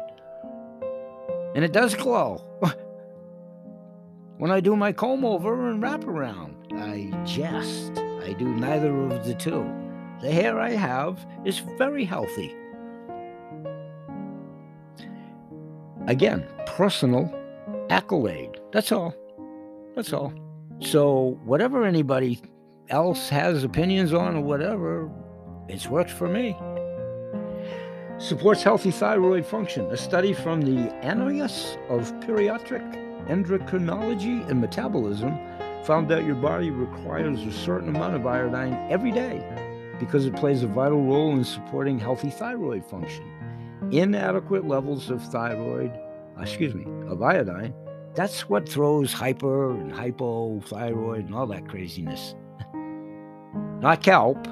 And 1.56 1.64
it 1.64 1.74
does 1.74 1.96
glow. 1.96 2.38
when 4.38 4.52
I 4.52 4.60
do 4.60 4.76
my 4.76 4.92
comb 4.92 5.26
over 5.26 5.70
and 5.70 5.82
wrap 5.82 6.06
around, 6.06 6.56
I 6.74 7.12
just 7.26 7.98
I 7.98 8.34
do 8.34 8.46
neither 8.46 8.96
of 9.06 9.26
the 9.26 9.34
two. 9.34 9.70
The 10.22 10.32
hair 10.32 10.60
I 10.60 10.72
have 10.72 11.26
is 11.46 11.60
very 11.78 12.04
healthy. 12.06 12.56
Again, 16.08 16.46
personal 16.66 17.34
accolade. 17.90 18.60
That's 18.72 18.92
all. 18.92 19.14
That's 19.96 20.14
all. 20.14 20.34
So, 20.82 21.38
whatever 21.44 21.84
anybody 21.84 22.42
else 22.88 23.28
has 23.30 23.66
opinions 23.66 24.14
on 24.14 24.38
or 24.38 24.42
whatever, 24.42 25.12
it's 25.68 25.88
worked 25.88 26.10
for 26.10 26.30
me. 26.30 26.56
Supports 28.18 28.64
healthy 28.64 28.92
thyroid 28.92 29.46
function. 29.46 29.86
A 29.92 29.98
study 29.98 30.34
from 30.34 30.62
the 30.62 30.94
Annals 31.04 31.78
of 31.90 32.12
Pediatric 32.22 33.28
Endocrinology 33.28 34.48
and 34.50 34.62
Metabolism 34.62 35.38
found 35.84 36.10
that 36.10 36.26
your 36.26 36.36
body 36.36 36.70
requires 36.70 37.42
a 37.42 37.52
certain 37.52 37.90
amount 37.90 38.16
of 38.16 38.26
iodine 38.26 38.74
every 38.90 39.12
day 39.12 39.44
because 40.00 40.26
it 40.26 40.36
plays 40.36 40.64
a 40.64 40.68
vital 40.68 41.04
role 41.04 41.32
in 41.32 41.44
supporting 41.44 42.00
healthy 42.00 42.30
thyroid 42.30 42.86
function. 42.86 43.26
Inadequate 43.92 44.66
levels 44.66 45.10
of 45.10 45.22
thyroid, 45.24 45.92
excuse 46.40 46.74
me, 46.74 46.86
of 47.08 47.22
iodine, 47.22 47.74
that's 48.16 48.50
what 48.50 48.68
throws 48.68 49.14
hyper 49.14 49.72
and 49.72 49.94
hypothyroid 49.94 51.26
and 51.26 51.36
all 51.36 51.48
that 51.48 51.68
craziness. 51.68 52.36
Not 53.80 54.04
kelp. 54.04 54.48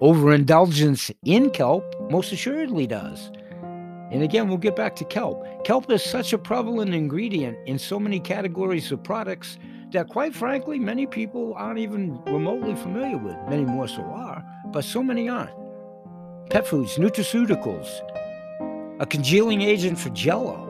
Overindulgence 0.00 1.10
in 1.24 1.50
kelp 1.50 1.84
most 2.10 2.32
assuredly 2.32 2.86
does. 2.86 3.30
And 4.10 4.22
again, 4.22 4.48
we'll 4.48 4.58
get 4.58 4.74
back 4.74 4.96
to 4.96 5.04
kelp. 5.04 5.46
Kelp 5.64 5.90
is 5.90 6.02
such 6.02 6.32
a 6.32 6.38
prevalent 6.38 6.94
ingredient 6.94 7.56
in 7.66 7.78
so 7.78 8.00
many 8.00 8.18
categories 8.18 8.90
of 8.90 9.02
products 9.02 9.56
that, 9.92 10.08
quite 10.08 10.34
frankly, 10.34 10.78
many 10.78 11.06
people 11.06 11.54
aren't 11.56 11.78
even 11.78 12.20
remotely 12.24 12.74
familiar 12.74 13.18
with. 13.18 13.36
Many 13.48 13.64
more 13.64 13.86
so 13.88 14.02
are, 14.02 14.44
but 14.72 14.84
so 14.84 15.02
many 15.02 15.28
aren't. 15.28 15.50
Pet 16.50 16.66
foods, 16.66 16.96
nutraceuticals, 16.96 17.88
a 19.00 19.06
congealing 19.06 19.62
agent 19.62 19.98
for 19.98 20.10
jello. 20.10 20.69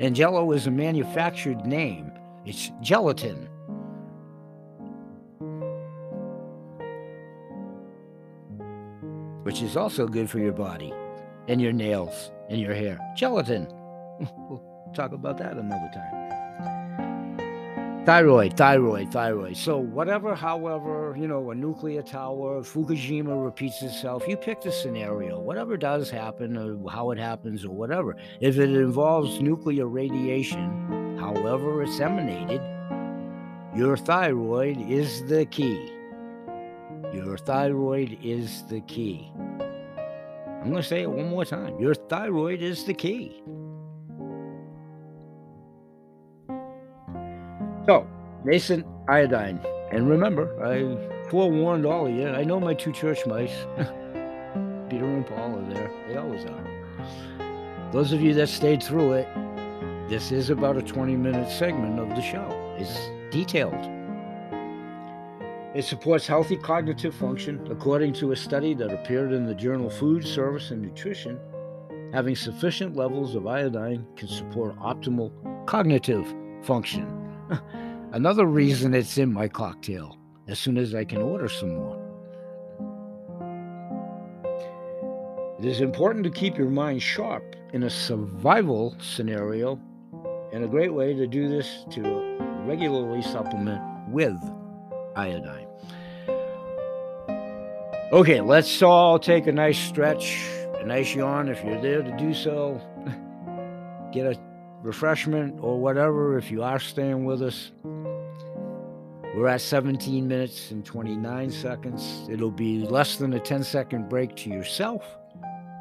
And 0.00 0.14
jello 0.14 0.52
is 0.52 0.66
a 0.66 0.70
manufactured 0.70 1.66
name, 1.66 2.12
it's 2.44 2.72
gelatin. 2.80 3.48
Which 9.44 9.62
is 9.62 9.76
also 9.76 10.06
good 10.06 10.30
for 10.30 10.38
your 10.38 10.52
body 10.52 10.92
and 11.48 11.60
your 11.60 11.72
nails 11.72 12.30
and 12.48 12.60
your 12.60 12.74
hair. 12.74 12.98
Gelatin. 13.16 13.66
we'll 14.48 14.62
talk 14.94 15.12
about 15.12 15.38
that 15.38 15.56
another 15.56 15.90
time. 15.92 16.73
Thyroid, 18.04 18.54
thyroid, 18.54 19.10
thyroid. 19.10 19.56
So, 19.56 19.78
whatever, 19.78 20.34
however, 20.34 21.16
you 21.18 21.26
know, 21.26 21.50
a 21.50 21.54
nuclear 21.54 22.02
tower, 22.02 22.60
Fukushima 22.60 23.42
repeats 23.42 23.80
itself, 23.80 24.28
you 24.28 24.36
pick 24.36 24.60
the 24.60 24.70
scenario, 24.70 25.40
whatever 25.40 25.78
does 25.78 26.10
happen, 26.10 26.58
or 26.58 26.90
how 26.90 27.12
it 27.12 27.18
happens, 27.18 27.64
or 27.64 27.70
whatever. 27.70 28.14
If 28.40 28.58
it 28.58 28.68
involves 28.68 29.40
nuclear 29.40 29.86
radiation, 29.86 31.16
however 31.18 31.82
it's 31.82 31.98
emanated, 31.98 32.60
your 33.74 33.96
thyroid 33.96 34.78
is 34.90 35.24
the 35.24 35.46
key. 35.46 35.90
Your 37.14 37.38
thyroid 37.38 38.18
is 38.22 38.64
the 38.64 38.82
key. 38.82 39.32
I'm 39.38 40.70
going 40.70 40.76
to 40.76 40.82
say 40.82 41.02
it 41.02 41.10
one 41.10 41.30
more 41.30 41.46
time. 41.46 41.80
Your 41.80 41.94
thyroid 41.94 42.60
is 42.60 42.84
the 42.84 42.92
key. 42.92 43.42
So, 47.86 48.06
nascent 48.44 48.86
iodine. 49.08 49.60
And 49.90 50.08
remember, 50.08 50.48
I 50.64 51.28
forewarned 51.30 51.84
all 51.84 52.06
of 52.06 52.14
you. 52.14 52.28
I 52.28 52.42
know 52.42 52.58
my 52.58 52.74
two 52.74 52.92
church 52.92 53.26
mice, 53.26 53.54
Peter 54.88 55.04
and 55.04 55.26
Paul, 55.26 55.58
are 55.58 55.74
there. 55.74 55.90
They 56.08 56.16
always 56.16 56.44
are. 56.44 56.64
Those 57.92 58.12
of 58.12 58.20
you 58.20 58.32
that 58.34 58.48
stayed 58.48 58.82
through 58.82 59.12
it, 59.12 59.28
this 60.08 60.32
is 60.32 60.50
about 60.50 60.76
a 60.76 60.82
20 60.82 61.16
minute 61.16 61.50
segment 61.50 61.98
of 61.98 62.08
the 62.10 62.22
show. 62.22 62.48
It's 62.78 63.10
detailed. 63.30 63.74
It 65.74 65.84
supports 65.84 66.26
healthy 66.26 66.56
cognitive 66.56 67.14
function, 67.14 67.66
according 67.70 68.12
to 68.14 68.32
a 68.32 68.36
study 68.36 68.74
that 68.74 68.92
appeared 68.92 69.32
in 69.32 69.44
the 69.44 69.54
journal 69.54 69.90
Food, 69.90 70.26
Science, 70.26 70.70
and 70.70 70.80
Nutrition. 70.80 71.38
Having 72.12 72.36
sufficient 72.36 72.96
levels 72.96 73.34
of 73.34 73.46
iodine 73.46 74.06
can 74.16 74.28
support 74.28 74.78
optimal 74.78 75.32
cognitive 75.66 76.32
function. 76.62 77.23
Another 78.12 78.46
reason 78.46 78.94
it's 78.94 79.18
in 79.18 79.32
my 79.32 79.48
cocktail 79.48 80.16
as 80.46 80.58
soon 80.58 80.76
as 80.76 80.94
I 80.94 81.04
can 81.04 81.22
order 81.22 81.48
some 81.48 81.74
more. 81.74 82.00
It 85.58 85.64
is 85.64 85.80
important 85.80 86.24
to 86.24 86.30
keep 86.30 86.58
your 86.58 86.68
mind 86.68 87.02
sharp 87.02 87.56
in 87.72 87.84
a 87.84 87.90
survival 87.90 88.94
scenario, 89.00 89.80
and 90.52 90.64
a 90.64 90.68
great 90.68 90.92
way 90.92 91.14
to 91.14 91.26
do 91.26 91.48
this 91.48 91.84
to 91.90 92.02
regularly 92.66 93.22
supplement 93.22 93.82
with 94.10 94.36
iodine. 95.16 95.66
Okay, 98.12 98.40
let's 98.40 98.82
all 98.82 99.18
take 99.18 99.48
a 99.48 99.52
nice 99.52 99.78
stretch, 99.78 100.46
a 100.78 100.84
nice 100.84 101.14
yawn 101.14 101.48
if 101.48 101.64
you're 101.64 101.80
there 101.80 102.02
to 102.02 102.16
do 102.16 102.32
so. 102.32 102.80
Get 104.12 104.26
a 104.26 104.38
refreshment 104.84 105.58
or 105.60 105.80
whatever 105.80 106.36
if 106.36 106.50
you 106.50 106.62
are 106.62 106.78
staying 106.78 107.24
with 107.24 107.42
us. 107.42 107.72
We're 109.34 109.48
at 109.48 109.62
17 109.62 110.28
minutes 110.28 110.70
and 110.70 110.84
29 110.84 111.50
seconds. 111.50 112.28
It'll 112.30 112.50
be 112.50 112.86
less 112.86 113.16
than 113.16 113.32
a 113.32 113.40
10 113.40 113.64
second 113.64 114.08
break 114.08 114.36
to 114.36 114.50
yourself. 114.50 115.02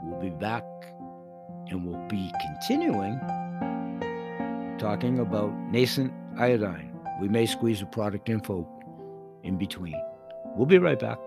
We'll 0.03 0.21
be 0.21 0.31
back 0.31 0.63
and 1.69 1.85
we'll 1.85 2.07
be 2.07 2.31
continuing 2.41 3.19
talking 4.79 5.19
about 5.19 5.53
nascent 5.69 6.11
iodine. 6.37 6.97
We 7.21 7.27
may 7.27 7.45
squeeze 7.45 7.81
a 7.81 7.85
product 7.85 8.29
info 8.29 8.67
in 9.43 9.57
between. 9.57 10.01
We'll 10.55 10.65
be 10.65 10.77
right 10.77 10.99
back. 10.99 11.19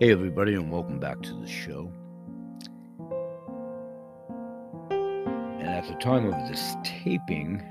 Hey, 0.00 0.10
everybody, 0.10 0.54
and 0.54 0.72
welcome 0.72 0.98
back 0.98 1.22
to 1.22 1.32
the 1.34 1.46
show. 1.46 1.88
And 4.90 5.68
at 5.68 5.86
the 5.86 5.94
time 6.00 6.26
of 6.26 6.48
this 6.48 6.74
taping, 6.82 7.62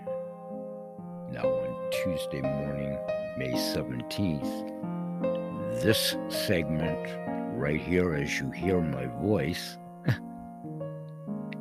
now 1.33 1.43
on 1.43 1.91
Tuesday 1.91 2.39
morning, 2.39 2.97
May 3.37 3.51
17th, 3.51 4.71
this 5.81 6.15
segment 6.29 7.09
right 7.57 7.81
here, 7.81 8.13
as 8.13 8.39
you 8.39 8.49
hear 8.51 8.79
my 8.79 9.07
voice, 9.21 9.77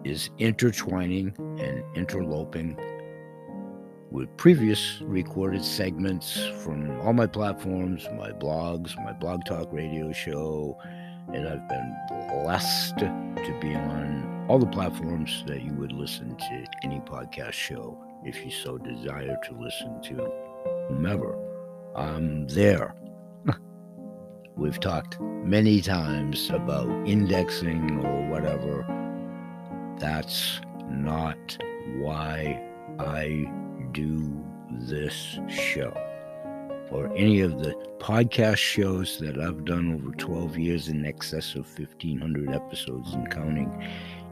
is 0.05 0.31
intertwining 0.39 1.35
and 1.59 1.83
interloping 1.97 2.79
with 4.13 4.37
previous 4.37 5.01
recorded 5.01 5.65
segments 5.65 6.39
from 6.63 7.01
all 7.01 7.15
my 7.15 7.27
platforms, 7.27 8.07
my 8.19 8.31
blogs, 8.31 8.95
my 9.03 9.13
blog 9.13 9.43
talk 9.47 9.73
radio 9.73 10.13
show, 10.13 10.77
and 11.33 11.49
I've 11.49 11.67
been 11.67 11.97
blessed 12.43 12.99
to 12.99 13.59
be 13.61 13.75
on 13.75 14.47
all 14.49 14.59
the 14.59 14.67
platforms 14.67 15.43
that 15.47 15.63
you 15.63 15.73
would 15.75 15.93
listen 15.93 16.37
to 16.37 16.65
any 16.85 17.01
podcast 17.01 17.55
show 17.55 17.99
if 18.23 18.45
you 18.45 18.51
so 18.51 18.77
desire 18.77 19.39
to 19.45 19.59
listen 19.59 20.03
to 20.03 20.31
whomever. 20.89 21.35
I'm 21.97 22.47
there. 22.49 22.95
We've 24.57 24.79
talked 24.79 25.19
many 25.21 25.81
times 25.81 26.51
about 26.51 26.89
indexing 27.09 28.05
or 28.05 28.29
whatever. 28.29 28.85
That's 29.99 30.61
not 30.91 31.57
why 31.97 32.63
I 32.99 33.51
do 33.93 34.45
this 34.71 35.39
show 35.49 35.93
or 36.93 37.11
any 37.17 37.41
of 37.41 37.59
the 37.59 37.75
podcast 37.99 38.59
shows 38.59 39.19
that 39.19 39.39
I've 39.39 39.65
done 39.65 39.95
over 39.95 40.15
12 40.17 40.59
years 40.59 40.89
in 40.89 41.07
excess 41.07 41.55
of 41.55 41.67
1,500 41.79 42.51
episodes 42.51 43.15
and 43.15 43.31
counting. 43.31 43.73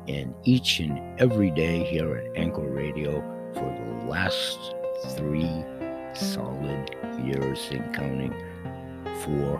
And 0.08 0.34
each 0.44 0.80
and 0.80 1.00
every 1.18 1.50
day 1.50 1.84
here 1.84 2.16
at 2.16 2.36
Anchor 2.36 2.68
Radio 2.68 3.20
for 3.54 3.64
the 3.64 4.10
last 4.10 4.58
three 5.16 5.64
solid 6.14 6.94
years 7.24 7.68
and 7.70 7.94
counting 7.94 8.34
for 9.22 9.56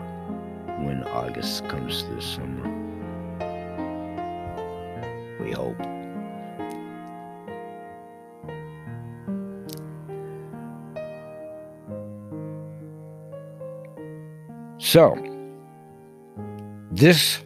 when 0.83 1.03
August 1.07 1.67
comes 1.69 2.05
this 2.09 2.25
summer. 2.25 2.69
We 5.39 5.51
hope. 5.51 5.90
So, 14.91 15.15
this 16.91 17.39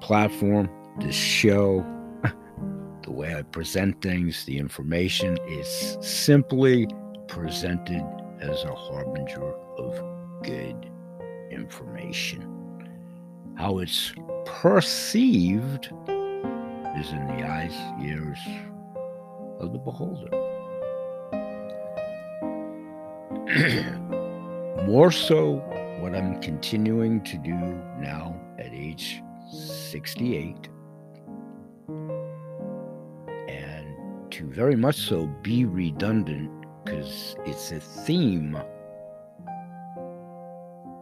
platform, 0.00 0.70
this 0.98 1.14
show, 1.14 1.84
the 3.02 3.12
way 3.12 3.34
I 3.34 3.42
present 3.42 4.00
things, 4.00 4.46
the 4.46 4.56
information 4.56 5.36
is 5.46 5.98
simply 6.00 6.88
presented 7.26 8.02
as 8.40 8.64
a 8.64 8.74
harbinger 8.74 9.52
of 9.76 10.02
good 10.42 10.90
information. 11.50 12.88
How 13.58 13.80
it's 13.80 14.14
perceived 14.46 15.92
is 16.96 17.10
in 17.12 17.26
the 17.26 17.46
eyes, 17.46 17.76
ears 18.02 18.38
of 19.60 19.74
the 19.74 19.78
beholder. 19.78 20.30
More 24.86 25.12
so 25.12 25.62
what 26.08 26.16
I'm 26.16 26.40
continuing 26.40 27.20
to 27.24 27.36
do 27.36 27.52
now 27.98 28.34
at 28.58 28.72
age 28.72 29.22
68 29.52 30.70
and 33.46 34.30
to 34.30 34.46
very 34.46 34.74
much 34.74 34.96
so 34.96 35.26
be 35.42 35.66
redundant 35.66 36.50
because 36.82 37.36
it's 37.44 37.72
a 37.72 37.80
theme 37.80 38.56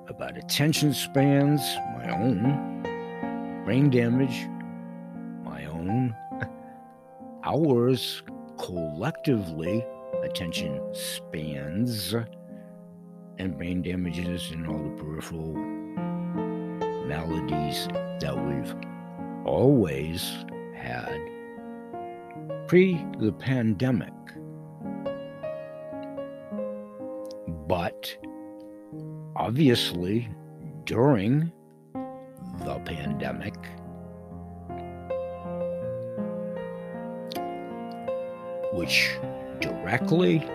about 0.08 0.36
attention 0.36 0.92
spans, 0.92 1.60
my 1.96 2.10
own, 2.10 3.62
brain 3.64 3.90
damage, 3.90 4.48
my 5.44 5.66
own, 5.66 6.16
ours 7.44 8.24
collectively, 8.58 9.86
attention 10.24 10.80
spans, 10.92 12.12
and 13.38 13.56
brain 13.56 13.82
damages 13.82 14.50
and 14.50 14.66
all 14.66 14.78
the 14.78 15.02
peripheral 15.02 15.52
maladies 17.06 17.88
that 18.20 18.36
we've 18.46 18.74
always 19.44 20.32
had 20.74 21.20
pre 22.66 23.04
the 23.18 23.32
pandemic. 23.32 24.12
But 27.68 28.16
obviously, 29.36 30.28
during 30.84 31.52
the 32.64 32.80
pandemic, 32.84 33.54
which 38.72 39.16
directly, 39.60 40.46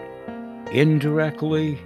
indirectly, 0.72 1.80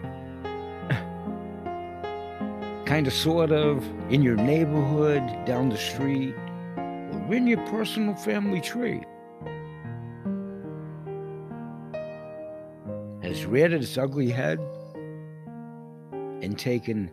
kind 2.85 3.07
of 3.07 3.13
sort 3.13 3.51
of 3.51 3.83
in 4.11 4.21
your 4.21 4.35
neighborhood, 4.35 5.23
down 5.45 5.69
the 5.69 5.77
street, 5.77 6.35
or 6.77 7.33
in 7.33 7.47
your 7.47 7.65
personal 7.65 8.15
family 8.15 8.61
tree. 8.61 9.01
Has 13.23 13.45
reared 13.45 13.73
its 13.73 13.97
ugly 13.97 14.29
head 14.29 14.59
and 16.43 16.57
taken 16.59 17.11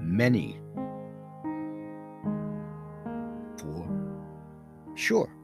many 0.00 0.58
for 3.58 3.86
sure. 4.94 5.41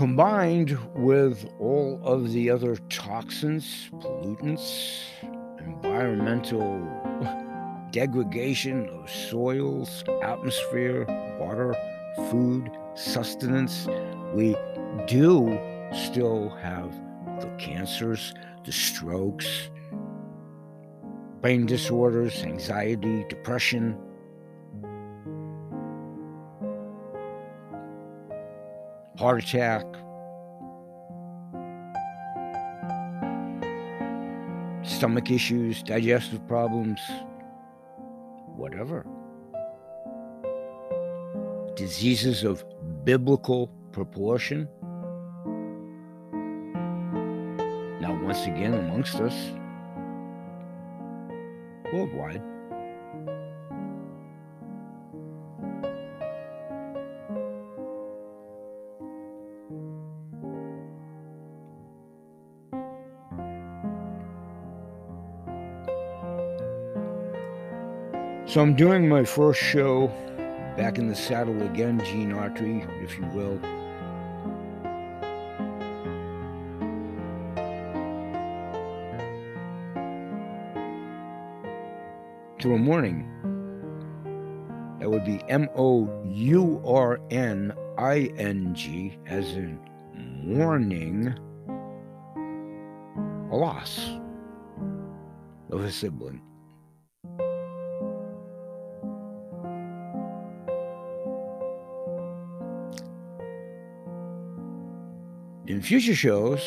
Combined 0.00 0.78
with 0.94 1.46
all 1.58 2.00
of 2.02 2.32
the 2.32 2.48
other 2.48 2.76
toxins, 2.88 3.90
pollutants, 3.98 5.02
environmental 5.58 6.80
degradation 7.90 8.88
of 8.88 9.10
soils, 9.10 10.02
atmosphere, 10.22 11.04
water, 11.38 11.76
food, 12.30 12.70
sustenance, 12.94 13.88
we 14.32 14.56
do 15.06 15.60
still 15.92 16.48
have 16.48 16.90
the 17.38 17.54
cancers, 17.58 18.32
the 18.64 18.72
strokes, 18.72 19.68
brain 21.42 21.66
disorders, 21.66 22.42
anxiety, 22.42 23.26
depression. 23.28 23.98
Heart 29.20 29.44
attack, 29.44 29.84
stomach 34.82 35.30
issues, 35.30 35.82
digestive 35.82 36.48
problems, 36.48 36.98
whatever. 38.56 39.04
Diseases 41.76 42.44
of 42.44 42.64
biblical 43.04 43.70
proportion. 43.92 44.66
Now, 48.00 48.18
once 48.24 48.46
again, 48.46 48.72
amongst 48.72 49.16
us, 49.16 49.34
worldwide. 51.92 52.40
So 68.50 68.60
I'm 68.60 68.74
doing 68.74 69.08
my 69.08 69.24
first 69.24 69.60
show 69.60 70.08
back 70.76 70.98
in 70.98 71.06
the 71.06 71.14
saddle 71.14 71.62
again, 71.62 72.02
Gene 72.04 72.32
Autry, 72.32 72.82
if 73.00 73.16
you 73.16 73.24
will. 73.26 73.60
To 82.58 82.74
a 82.74 82.76
morning. 82.76 83.28
That 84.98 85.08
would 85.08 85.24
be 85.24 85.40
M 85.48 85.68
O 85.76 86.10
U 86.26 86.82
R 86.84 87.20
N 87.30 87.72
I 87.98 88.32
N 88.36 88.74
G, 88.74 89.16
as 89.26 89.52
in 89.52 89.78
mourning 90.16 91.32
a 93.52 93.56
loss 93.56 94.00
of 95.70 95.84
a 95.84 95.92
sibling. 95.92 96.42
In 105.80 105.84
future 105.84 106.14
shows, 106.14 106.60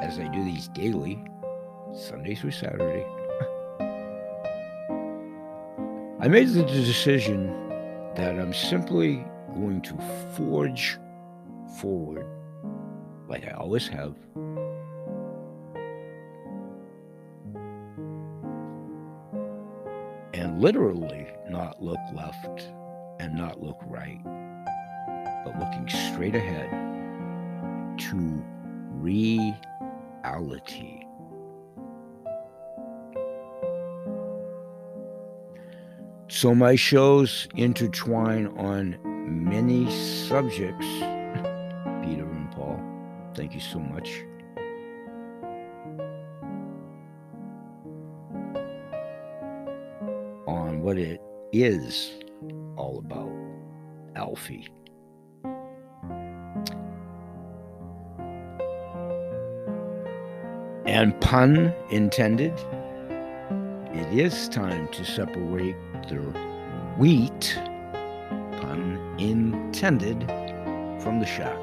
as 0.00 0.18
I 0.18 0.26
do 0.32 0.42
these 0.42 0.68
daily, 0.68 1.22
Sunday 1.94 2.34
through 2.34 2.52
Saturday, 2.52 3.04
I 6.18 6.28
made 6.28 6.48
the 6.48 6.62
decision 6.62 7.48
that 8.14 8.40
I'm 8.40 8.54
simply 8.54 9.22
going 9.54 9.82
to 9.82 9.98
forge 10.34 10.98
forward 11.78 12.26
like 13.28 13.46
I 13.46 13.50
always 13.50 13.86
have. 13.88 14.14
And 20.32 20.58
literally 20.58 21.26
not 21.50 21.82
look 21.82 22.00
left 22.14 22.70
and 23.20 23.34
not 23.34 23.62
look 23.62 23.76
right 23.88 24.47
but 25.44 25.58
looking 25.58 25.88
straight 25.88 26.34
ahead 26.34 26.70
to 27.98 28.44
reality. 29.00 30.98
So 36.28 36.54
my 36.54 36.76
shows 36.76 37.48
intertwine 37.56 38.48
on 38.58 38.98
many 39.04 39.90
subjects. 40.26 40.86
Peter 42.04 42.24
and 42.24 42.50
Paul, 42.52 42.80
thank 43.34 43.54
you 43.54 43.60
so 43.60 43.78
much. 43.78 44.08
On 50.46 50.80
what 50.82 50.98
it 50.98 51.20
is 51.52 52.18
all 52.76 52.98
about, 52.98 53.32
Alfie. 54.16 54.68
And 60.98 61.14
pun 61.20 61.72
intended, 61.90 62.52
it 63.94 64.18
is 64.18 64.48
time 64.48 64.88
to 64.88 65.04
separate 65.04 65.76
the 66.08 66.16
wheat, 66.98 67.56
pun 68.60 68.98
intended, 69.16 70.26
from 71.00 71.20
the 71.20 71.24
chaff. 71.24 71.56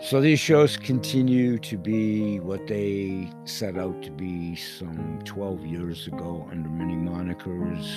So 0.00 0.20
these 0.20 0.38
shows 0.38 0.76
continue 0.76 1.58
to 1.58 1.76
be 1.76 2.38
what 2.38 2.68
they 2.68 3.32
set 3.46 3.78
out 3.78 4.00
to 4.04 4.12
be 4.12 4.54
some 4.54 5.18
12 5.24 5.66
years 5.66 6.06
ago 6.06 6.46
under 6.48 6.68
many 6.68 6.94
monikers, 6.94 7.92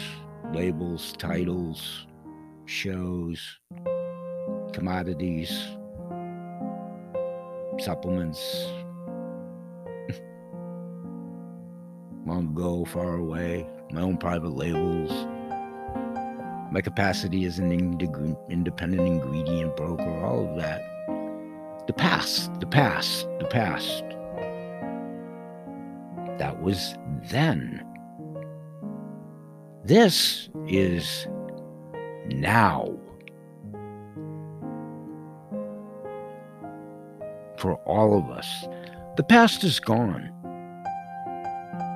labels, 0.51 1.13
titles, 1.19 2.07
shows, 2.65 3.59
commodities, 4.73 5.51
supplements. 7.79 8.65
Long 12.25 12.49
ago, 12.51 12.83
far 12.85 13.15
away, 13.15 13.67
my 13.91 14.01
own 14.01 14.17
private 14.17 14.55
labels, 14.55 15.11
my 16.71 16.81
capacity 16.81 17.45
as 17.45 17.59
an 17.59 17.71
independent 17.71 19.07
ingredient 19.07 19.77
broker, 19.77 20.25
all 20.25 20.49
of 20.49 20.57
that. 20.57 20.81
The 21.85 21.93
past, 21.93 22.59
the 22.59 22.65
past, 22.65 23.27
the 23.39 23.45
past. 23.45 24.03
That 26.39 26.61
was 26.61 26.95
then. 27.29 27.85
This 29.85 30.49
is 30.67 31.27
now. 32.27 32.97
For 37.63 37.75
all 37.85 38.17
of 38.17 38.29
us. 38.29 38.67
The 39.15 39.23
past 39.23 39.63
is 39.63 39.79
gone. 39.79 40.29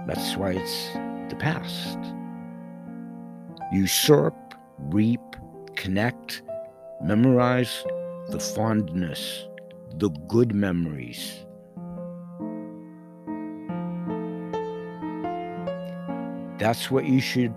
That's 0.07 0.37
why 0.37 0.51
it's 0.51 0.93
the 1.27 1.35
past. 1.37 1.97
Usurp, 3.73 4.33
reap, 4.77 5.19
connect, 5.75 6.41
memorize 7.03 7.83
the 8.29 8.39
fondness, 8.39 9.45
the 9.95 10.09
good 10.29 10.55
memories. 10.55 11.45
That's 16.59 16.89
what 16.89 17.07
you 17.07 17.19
should, 17.19 17.53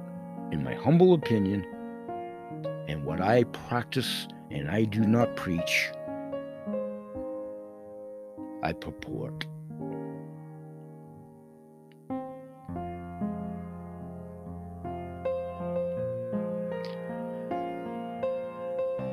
in 0.51 0.65
my 0.65 0.75
humble 0.75 1.15
opinion, 1.15 1.65
and 2.89 3.05
what 3.05 3.21
I 3.21 3.45
practice 3.69 4.27
and 4.51 4.69
I 4.69 4.83
do 4.83 5.03
not 5.03 5.37
preach, 5.37 5.93
I 8.63 8.73
purport. 8.73 9.47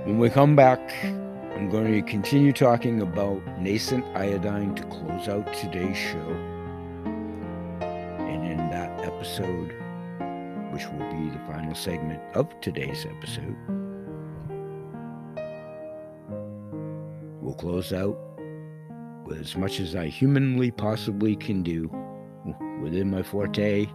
When 0.05 0.19
we 0.19 0.29
come 0.29 0.55
back, 0.55 0.79
I'm 1.03 1.69
going 1.69 1.91
to 1.91 2.01
continue 2.01 2.53
talking 2.53 3.01
about 3.01 3.45
nascent 3.59 4.05
iodine 4.15 4.75
to 4.75 4.83
close 4.83 5.27
out 5.27 5.53
today's 5.53 5.97
show. 5.97 6.29
And 7.81 8.45
in 8.45 8.57
that 8.69 9.01
episode, 9.01 9.73
which 10.71 10.85
will 10.87 11.09
be 11.11 11.29
the 11.29 11.41
final 11.47 11.75
segment 11.75 12.21
of 12.35 12.47
today's 12.61 13.05
episode, 13.05 13.55
we'll 17.41 17.55
close 17.55 17.91
out 17.91 18.17
as 19.31 19.55
much 19.55 19.79
as 19.79 19.95
I 19.95 20.07
humanly 20.07 20.71
possibly 20.71 21.35
can 21.35 21.63
do 21.63 21.89
within 22.81 23.09
my 23.11 23.23
forte 23.23 23.87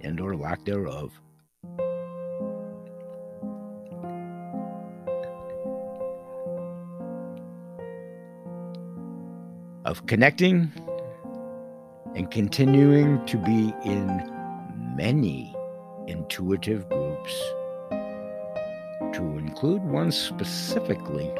and 0.00 0.20
or 0.20 0.36
lack 0.36 0.64
thereof. 0.64 1.12
of 9.84 10.06
connecting 10.06 10.72
and 12.14 12.30
continuing 12.30 13.24
to 13.26 13.36
be 13.36 13.74
in 13.84 14.06
many 14.96 15.54
intuitive 16.06 16.88
groups, 16.88 17.34
to 19.12 19.36
include 19.38 19.82
one 19.82 20.12
specifically 20.12 21.30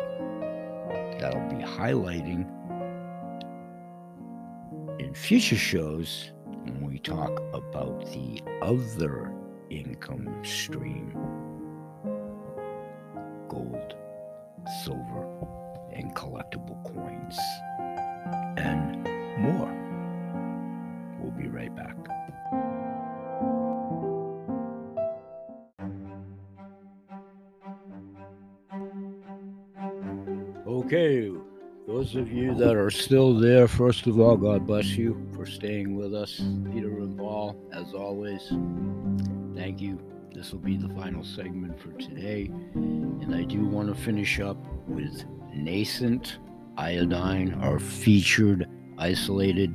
that 1.23 1.37
I'll 1.37 1.49
be 1.49 1.63
highlighting 1.63 2.49
in 4.99 5.15
future 5.15 5.55
shows 5.57 6.33
when 6.65 6.85
we 6.85 6.99
talk 6.99 7.31
about 7.55 8.05
the 8.07 8.43
other 8.61 9.33
income 9.71 10.43
stream 10.45 11.13
gold, 13.49 13.95
silver, 14.83 15.29
and 15.93 16.13
collectible 16.17 16.83
coins. 16.93 17.39
And 18.57 18.92
those 32.13 32.23
of 32.23 32.33
you 32.33 32.55
that 32.55 32.77
are 32.77 32.91
still 32.91 33.35
there, 33.35 33.67
first 33.67 34.07
of 34.07 34.21
all, 34.21 34.37
God 34.37 34.67
bless 34.67 34.97
you 34.97 35.27
for 35.35 35.47
staying 35.47 35.97
with 35.97 36.15
us. 36.15 36.43
Peter 36.73 36.99
and 36.99 37.17
Paul, 37.17 37.57
as 37.73 37.95
always, 37.95 38.53
thank 39.55 39.81
you. 39.81 39.99
This 40.35 40.53
will 40.53 40.59
be 40.59 40.77
the 40.77 40.89
final 40.91 41.25
segment 41.25 41.79
for 41.81 41.93
today. 41.93 42.51
And 42.75 43.35
I 43.35 43.45
do 43.45 43.65
want 43.65 43.89
to 43.89 43.95
finish 43.95 44.41
up 44.41 44.57
with 44.87 45.25
nascent 45.55 46.39
iodine, 46.77 47.55
our 47.63 47.79
featured 47.79 48.69
isolated 48.99 49.75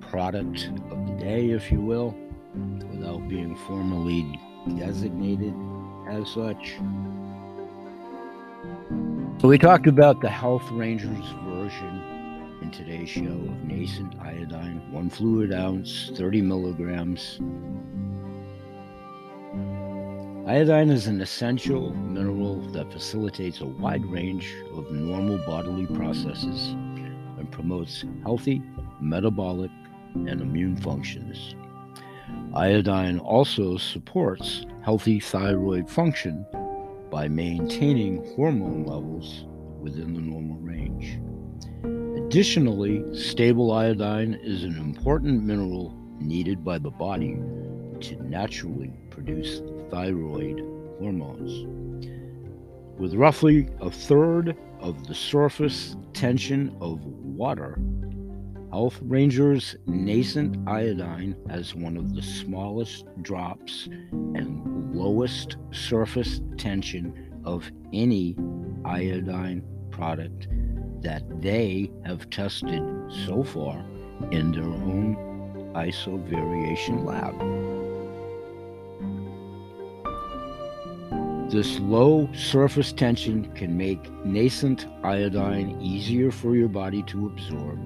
product 0.00 0.70
of 0.90 1.06
the 1.06 1.14
day, 1.18 1.50
if 1.50 1.70
you 1.70 1.80
will, 1.80 2.16
without 2.90 3.28
being 3.28 3.56
formally 3.66 4.38
designated 4.78 5.54
as 6.10 6.30
such. 6.30 6.76
So, 9.40 9.46
we 9.46 9.56
talked 9.56 9.86
about 9.86 10.20
the 10.20 10.28
Health 10.28 10.68
Rangers 10.72 11.24
version 11.44 12.58
in 12.60 12.72
today's 12.72 13.08
show 13.08 13.22
of 13.22 13.62
nascent 13.62 14.16
iodine, 14.20 14.82
one 14.90 15.08
fluid 15.08 15.52
ounce, 15.52 16.10
30 16.16 16.42
milligrams. 16.42 17.38
Iodine 20.44 20.90
is 20.90 21.06
an 21.06 21.20
essential 21.20 21.94
mineral 21.94 22.60
that 22.72 22.92
facilitates 22.92 23.60
a 23.60 23.66
wide 23.66 24.04
range 24.06 24.52
of 24.74 24.90
normal 24.90 25.38
bodily 25.46 25.86
processes 25.86 26.70
and 27.38 27.48
promotes 27.52 28.04
healthy 28.24 28.60
metabolic 29.00 29.70
and 30.16 30.40
immune 30.40 30.76
functions. 30.76 31.54
Iodine 32.54 33.20
also 33.20 33.76
supports 33.76 34.66
healthy 34.82 35.20
thyroid 35.20 35.88
function 35.88 36.44
by 37.10 37.28
maintaining 37.28 38.24
hormone 38.34 38.84
levels 38.84 39.44
within 39.80 40.14
the 40.14 40.20
normal 40.20 40.56
range. 40.58 41.18
Additionally, 42.26 43.02
stable 43.14 43.72
iodine 43.72 44.34
is 44.42 44.64
an 44.64 44.76
important 44.76 45.42
mineral 45.44 45.96
needed 46.20 46.64
by 46.64 46.78
the 46.78 46.90
body 46.90 47.38
to 48.00 48.22
naturally 48.28 48.92
produce 49.10 49.62
thyroid 49.90 50.60
hormones. 50.98 51.66
With 52.98 53.14
roughly 53.14 53.68
a 53.80 53.90
third 53.90 54.56
of 54.80 55.06
the 55.06 55.14
surface 55.14 55.96
tension 56.12 56.76
of 56.80 57.04
water, 57.04 57.78
Health 58.70 58.98
Ranger's 59.02 59.76
nascent 59.86 60.68
iodine 60.68 61.34
has 61.48 61.74
one 61.74 61.96
of 61.96 62.14
the 62.14 62.20
smallest 62.20 63.06
drops 63.22 63.86
and 64.12 64.94
lowest 64.94 65.56
surface 65.70 66.42
tension 66.58 67.32
of 67.46 67.70
any 67.94 68.36
iodine 68.84 69.62
product 69.90 70.48
that 71.00 71.22
they 71.40 71.90
have 72.04 72.28
tested 72.28 72.82
so 73.26 73.42
far 73.42 73.82
in 74.32 74.52
their 74.52 74.64
own 74.64 75.16
ISO 75.74 76.22
variation 76.24 77.06
lab. 77.06 77.34
This 81.50 81.78
low 81.78 82.28
surface 82.34 82.92
tension 82.92 83.50
can 83.54 83.78
make 83.78 84.12
nascent 84.26 84.86
iodine 85.02 85.80
easier 85.80 86.30
for 86.30 86.54
your 86.54 86.68
body 86.68 87.02
to 87.04 87.26
absorb. 87.28 87.78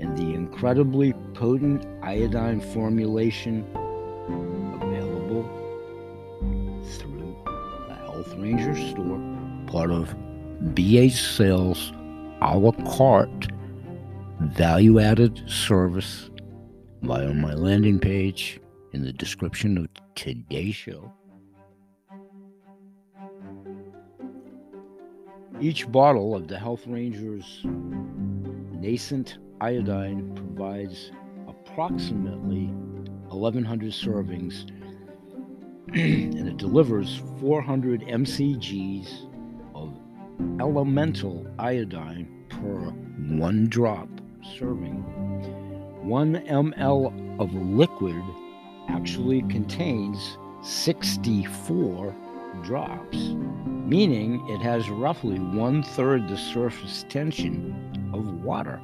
And 0.00 0.16
the 0.16 0.34
incredibly 0.34 1.12
potent 1.34 1.86
iodine 2.02 2.60
formulation 2.60 3.64
available 4.82 5.42
through 6.84 7.36
the 7.86 7.94
Health 7.94 8.34
Ranger 8.34 8.74
store, 8.74 9.20
part 9.66 9.90
of 9.90 10.14
BH 10.74 11.36
Sales 11.36 11.92
a 12.42 12.56
la 12.56 12.72
carte 12.96 13.48
value 14.40 14.98
added 14.98 15.42
service 15.48 16.30
via 17.02 17.32
my 17.34 17.52
landing 17.52 17.98
page 17.98 18.58
in 18.92 19.02
the 19.02 19.12
description 19.12 19.76
of 19.76 19.86
today's 20.14 20.74
show. 20.74 21.12
Each 25.60 25.90
bottle 25.90 26.34
of 26.34 26.48
the 26.48 26.58
Health 26.58 26.86
Rangers 26.86 27.60
nascent 27.64 29.38
iodine 29.60 30.34
provides 30.34 31.12
approximately 31.48 32.66
1,100 33.28 33.92
servings 33.92 34.70
and 35.94 36.48
it 36.48 36.56
delivers 36.56 37.22
400 37.40 38.02
mcgs 38.02 39.28
of 39.74 39.98
elemental 40.60 41.46
iodine 41.58 42.44
per 42.48 42.90
one 43.38 43.68
drop 43.68 44.08
serving. 44.58 45.02
One 46.02 46.36
ml 46.46 47.40
of 47.40 47.52
liquid 47.54 48.22
actually 48.88 49.42
contains 49.42 50.38
64 50.62 52.14
drops, 52.62 53.16
meaning 53.86 54.46
it 54.48 54.60
has 54.60 54.88
roughly 54.90 55.38
one 55.38 55.82
third 55.82 56.28
the 56.28 56.36
surface 56.36 57.04
tension 57.08 58.10
of 58.12 58.42
water. 58.42 58.80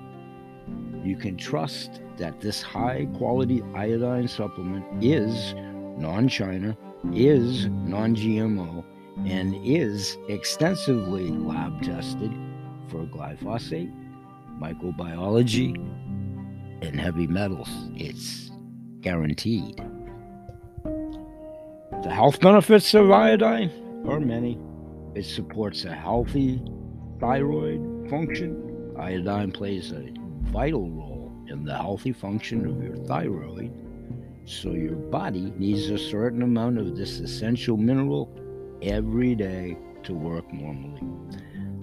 You 1.06 1.16
can 1.16 1.36
trust 1.36 2.00
that 2.16 2.40
this 2.40 2.62
high 2.62 3.06
quality 3.16 3.62
iodine 3.74 4.28
supplement 4.28 4.84
is 5.02 5.54
non 5.98 6.28
China, 6.28 6.76
is 7.12 7.66
non 7.66 8.16
GMO, 8.16 8.84
and 9.26 9.54
is 9.64 10.18
extensively 10.28 11.30
lab 11.30 11.82
tested 11.82 12.32
for 12.88 13.04
glyphosate, 13.06 13.92
microbiology, 14.60 15.74
and 16.82 17.00
heavy 17.00 17.26
metals. 17.26 17.70
It's 17.94 18.50
guaranteed. 19.00 19.76
The 22.02 22.12
health 22.12 22.40
benefits 22.40 22.92
of 22.94 23.10
iodine 23.10 23.70
are 24.06 24.20
many. 24.20 24.58
It 25.14 25.24
supports 25.24 25.84
a 25.84 25.94
healthy 25.94 26.62
thyroid 27.20 28.10
function. 28.10 28.94
Iodine 28.98 29.50
plays 29.50 29.92
a 29.92 30.25
vital 30.46 30.90
role 30.90 31.32
in 31.48 31.64
the 31.64 31.74
healthy 31.74 32.12
function 32.12 32.66
of 32.66 32.82
your 32.82 32.96
thyroid. 33.04 33.72
So, 34.44 34.72
your 34.72 34.94
body 34.94 35.52
needs 35.56 35.90
a 35.90 35.98
certain 35.98 36.42
amount 36.42 36.78
of 36.78 36.96
this 36.96 37.18
essential 37.18 37.76
mineral 37.76 38.32
every 38.82 39.34
day 39.34 39.76
to 40.04 40.14
work 40.14 40.52
normally. 40.52 41.02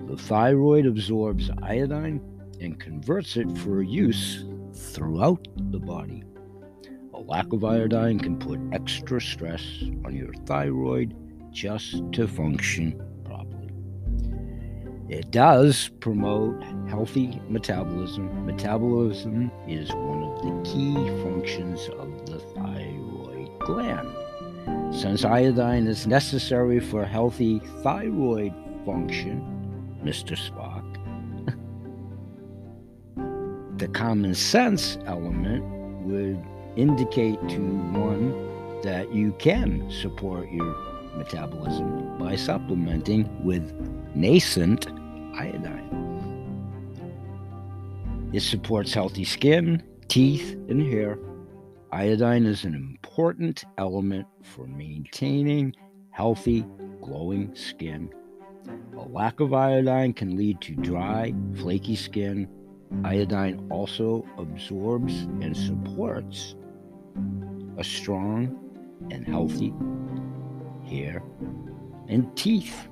The 0.07 0.17
thyroid 0.17 0.85
absorbs 0.85 1.49
iodine 1.61 2.21
and 2.61 2.79
converts 2.79 3.35
it 3.35 3.57
for 3.57 3.81
use 3.81 4.45
throughout 4.73 5.47
the 5.71 5.79
body. 5.79 6.23
A 7.13 7.19
lack 7.19 7.51
of 7.51 7.63
iodine 7.63 8.19
can 8.19 8.37
put 8.37 8.59
extra 8.71 9.19
stress 9.21 9.61
on 10.05 10.15
your 10.15 10.33
thyroid 10.45 11.15
just 11.51 12.11
to 12.13 12.27
function. 12.27 13.01
It 15.13 15.29
does 15.29 15.91
promote 15.99 16.59
healthy 16.89 17.39
metabolism. 17.47 18.47
Metabolism 18.47 19.51
is 19.67 19.93
one 19.93 20.23
of 20.23 20.41
the 20.41 20.71
key 20.71 20.95
functions 21.21 21.87
of 21.99 22.25
the 22.25 22.39
thyroid 22.39 23.59
gland. 23.59 24.11
Since 24.91 25.23
iodine 25.23 25.85
is 25.85 26.07
necessary 26.07 26.79
for 26.79 27.05
healthy 27.05 27.59
thyroid 27.83 28.55
function, 28.87 29.39
Mr. 30.03 30.35
Spock, 30.35 30.83
the 33.77 33.89
common 33.89 34.33
sense 34.33 34.97
element 35.05 35.63
would 36.07 36.43
indicate 36.75 37.37
to 37.49 37.59
one 37.59 38.81
that 38.81 39.13
you 39.13 39.31
can 39.33 39.91
support 39.91 40.49
your 40.49 40.75
metabolism 41.15 42.17
by 42.17 42.35
supplementing 42.35 43.29
with 43.45 43.71
nascent 44.15 44.87
iodine. 45.33 45.89
It 48.33 48.41
supports 48.41 48.93
healthy 48.93 49.25
skin, 49.25 49.83
teeth, 50.07 50.53
and 50.69 50.81
hair. 50.81 51.19
Iodine 51.91 52.45
is 52.45 52.63
an 52.63 52.73
important 52.73 53.63
element 53.77 54.25
for 54.41 54.65
maintaining 54.65 55.75
healthy, 56.09 56.65
glowing 57.01 57.55
skin. 57.55 58.09
A 58.97 59.01
lack 59.01 59.39
of 59.39 59.53
iodine 59.53 60.13
can 60.13 60.35
lead 60.35 60.61
to 60.61 60.73
dry, 60.75 61.33
flaky 61.55 61.95
skin. 61.95 62.47
Iodine 63.03 63.67
also 63.69 64.25
absorbs 64.37 65.13
and 65.41 65.55
supports 65.55 66.55
a 67.77 67.83
strong 67.83 68.59
and 69.11 69.27
healthy 69.27 69.73
hair 70.87 71.23
and 72.07 72.35
teeth, 72.35 72.87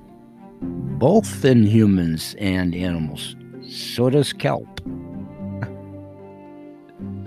both 0.62 1.44
in 1.44 1.64
humans 1.64 2.34
and 2.38 2.74
animals. 2.74 3.36
So 3.68 4.10
does 4.10 4.32
kelp. 4.32 4.80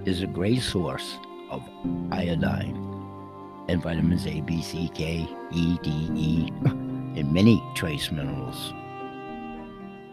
is 0.05 0.21
a 0.21 0.27
great 0.27 0.61
source 0.61 1.17
of 1.49 1.67
iodine 2.11 2.75
and 3.67 3.81
vitamins 3.81 4.27
A, 4.27 4.41
B, 4.41 4.61
C, 4.61 4.91
K, 4.93 5.27
E, 5.51 5.77
D, 5.81 5.89
E, 6.15 6.51
and 6.65 7.33
many 7.33 7.59
trace 7.75 8.11
minerals. 8.11 8.71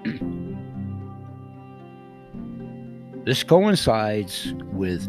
this 3.24 3.44
coincides 3.44 4.54
with 4.72 5.06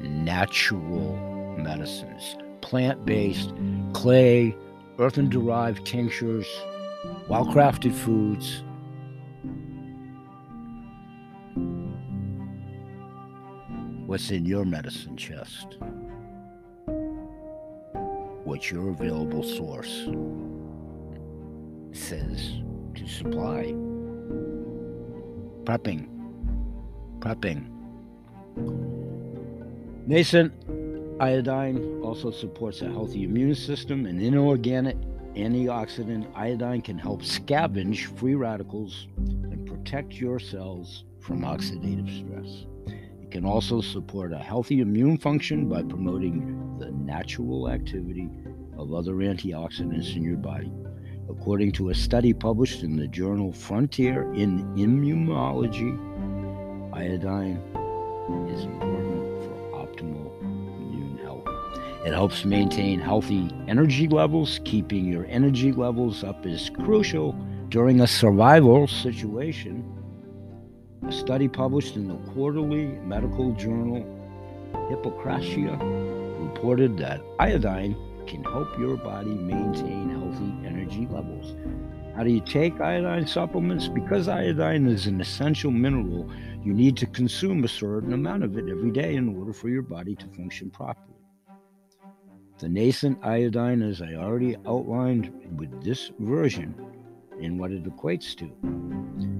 natural 0.00 1.16
medicines, 1.58 2.36
plant 2.60 3.06
based, 3.06 3.52
clay, 3.94 4.54
earthen 4.98 5.30
derived 5.30 5.86
tinctures, 5.86 6.46
well 7.28 7.46
crafted 7.46 7.94
foods. 7.94 8.62
What's 14.06 14.30
in 14.30 14.46
your 14.46 14.64
medicine 14.64 15.16
chest? 15.16 15.76
What's 18.44 18.70
your 18.70 18.90
available 18.90 19.42
source 19.42 20.08
says 21.92 22.62
to 22.94 23.06
supply. 23.06 23.74
Prepping. 25.64 26.08
Prepping. 27.18 27.68
Nascent 30.06 30.52
iodine 31.20 32.00
also 32.02 32.30
supports 32.30 32.80
a 32.82 32.88
healthy 32.88 33.24
immune 33.24 33.54
system. 33.54 34.06
and 34.06 34.22
inorganic 34.22 34.96
antioxidant, 35.38 36.30
iodine 36.34 36.82
can 36.82 36.98
help 36.98 37.22
scavenge 37.22 38.06
free 38.18 38.34
radicals 38.34 39.06
and 39.16 39.66
protect 39.66 40.14
your 40.14 40.38
cells 40.38 41.04
from 41.20 41.42
oxidative 41.42 42.08
stress. 42.18 42.66
It 43.22 43.30
can 43.30 43.44
also 43.44 43.80
support 43.80 44.32
a 44.32 44.38
healthy 44.38 44.80
immune 44.80 45.18
function 45.18 45.68
by 45.68 45.82
promoting 45.82 46.76
the 46.78 46.90
natural 46.90 47.70
activity 47.70 48.28
of 48.76 48.92
other 48.92 49.14
antioxidants 49.14 50.16
in 50.16 50.22
your 50.22 50.36
body. 50.36 50.72
According 51.28 51.72
to 51.72 51.90
a 51.90 51.94
study 51.94 52.32
published 52.32 52.82
in 52.82 52.96
the 52.96 53.06
journal 53.06 53.52
Frontier 53.52 54.22
in 54.34 54.64
Immunology, 54.76 55.92
iodine 56.94 57.60
is 58.50 58.64
important 58.64 59.27
It 62.04 62.12
helps 62.12 62.44
maintain 62.44 63.00
healthy 63.00 63.50
energy 63.66 64.06
levels. 64.06 64.60
Keeping 64.64 65.06
your 65.06 65.26
energy 65.26 65.72
levels 65.72 66.22
up 66.22 66.46
is 66.46 66.70
crucial 66.70 67.32
during 67.70 68.00
a 68.00 68.06
survival 68.06 68.86
situation. 68.86 69.84
A 71.06 71.12
study 71.12 71.48
published 71.48 71.96
in 71.96 72.08
the 72.08 72.16
quarterly 72.32 72.86
medical 73.04 73.52
journal 73.52 74.06
Hippocratia 74.90 75.76
reported 76.40 76.96
that 76.98 77.20
iodine 77.40 77.96
can 78.26 78.44
help 78.44 78.78
your 78.78 78.96
body 78.96 79.34
maintain 79.34 80.10
healthy 80.10 80.66
energy 80.66 81.06
levels. 81.10 81.56
How 82.14 82.24
do 82.24 82.30
you 82.30 82.40
take 82.40 82.80
iodine 82.80 83.26
supplements? 83.26 83.88
Because 83.88 84.28
iodine 84.28 84.86
is 84.86 85.06
an 85.06 85.20
essential 85.20 85.70
mineral, 85.70 86.30
you 86.62 86.74
need 86.74 86.96
to 86.98 87.06
consume 87.06 87.64
a 87.64 87.68
certain 87.68 88.12
amount 88.12 88.44
of 88.44 88.56
it 88.56 88.68
every 88.68 88.90
day 88.90 89.14
in 89.14 89.36
order 89.36 89.52
for 89.52 89.68
your 89.68 89.82
body 89.82 90.14
to 90.16 90.26
function 90.28 90.70
properly. 90.70 91.07
The 92.58 92.68
nascent 92.68 93.18
iodine, 93.22 93.82
as 93.82 94.02
I 94.02 94.14
already 94.14 94.56
outlined 94.66 95.32
with 95.56 95.82
this 95.82 96.10
version, 96.18 96.74
and 97.40 97.58
what 97.58 97.70
it 97.70 97.84
equates 97.84 98.34
to. 98.36 98.50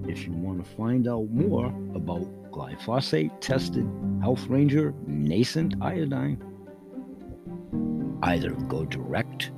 If 0.08 0.24
you 0.26 0.32
want 0.32 0.64
to 0.64 0.70
find 0.76 1.08
out 1.08 1.28
more 1.30 1.66
about 1.94 2.50
glyphosate 2.52 3.32
tested 3.40 3.88
Health 4.20 4.46
Ranger 4.46 4.94
nascent 5.06 5.74
iodine, 5.80 6.42
either 8.22 8.50
go 8.50 8.84
direct 8.84 9.50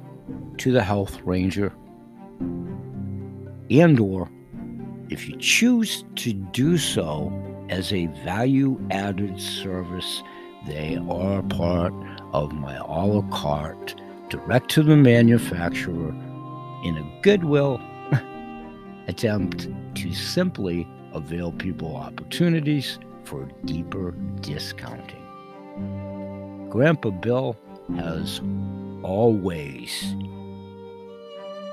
to 0.58 0.72
the 0.72 0.82
Health 0.82 1.20
Ranger 1.22 1.72
and 3.70 4.00
or 4.00 4.28
if 5.10 5.28
you 5.28 5.36
choose 5.36 6.04
to 6.16 6.32
do 6.32 6.76
so 6.76 7.32
as 7.68 7.92
a 7.92 8.06
value 8.24 8.80
added 8.90 9.40
service, 9.40 10.22
they 10.66 10.98
are 11.08 11.42
part 11.42 11.92
of 12.32 12.52
my 12.52 12.76
a 12.76 13.06
la 13.06 13.22
carte 13.30 13.94
direct 14.28 14.70
to 14.70 14.82
the 14.82 14.96
manufacturer 14.96 16.14
in 16.84 16.96
a 16.96 17.20
goodwill 17.22 17.80
attempt 19.08 19.68
to 19.94 20.12
simply 20.12 20.86
avail 21.12 21.52
people 21.52 21.96
opportunities 21.96 22.98
for 23.24 23.48
deeper 23.64 24.12
discounting. 24.40 25.16
Grandpa 26.70 27.10
Bill 27.10 27.56
has 27.96 28.40
always 29.02 30.14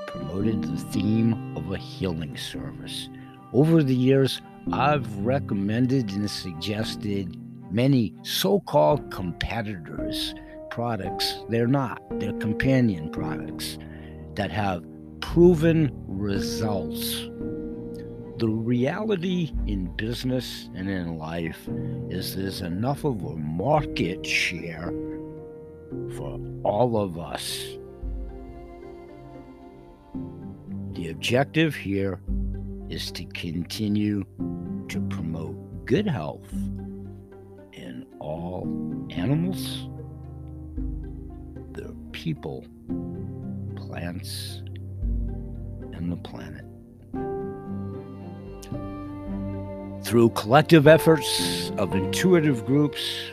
promoted 0.08 0.62
the 0.62 0.76
theme 0.90 1.56
of 1.56 1.70
a 1.70 1.78
healing 1.78 2.36
service. 2.36 3.08
Over 3.52 3.82
the 3.82 3.94
years, 3.94 4.42
I've 4.72 5.16
recommended 5.18 6.10
and 6.10 6.30
suggested 6.30 7.36
many 7.70 8.14
so 8.22 8.60
called 8.60 9.10
competitors' 9.10 10.34
products. 10.70 11.36
They're 11.48 11.66
not, 11.66 12.00
they're 12.18 12.32
companion 12.34 13.10
products 13.10 13.78
that 14.34 14.50
have 14.50 14.84
proven 15.20 15.90
results. 16.06 17.28
the 18.38 18.48
reality 18.48 19.52
in 19.66 19.86
business 19.96 20.70
and 20.76 20.88
in 20.88 21.18
life 21.18 21.68
is 22.08 22.36
there's 22.36 22.60
enough 22.60 23.02
of 23.04 23.20
a 23.24 23.34
market 23.34 24.24
share 24.24 24.92
for 26.14 26.38
all 26.62 26.96
of 26.96 27.18
us. 27.18 27.76
The 30.92 31.10
objective 31.10 31.74
here 31.74 32.20
is 32.88 33.10
to 33.12 33.24
continue 33.24 34.24
to 34.88 35.00
promote 35.08 35.84
good 35.84 36.06
health 36.06 36.52
all 38.20 38.62
animals, 39.10 39.88
the 41.72 41.94
people, 42.12 42.64
plants, 43.76 44.62
and 45.92 46.10
the 46.10 46.16
planet. 46.16 46.64
Through 50.04 50.30
collective 50.30 50.86
efforts 50.86 51.70
of 51.76 51.94
intuitive 51.94 52.64
groups, 52.64 53.30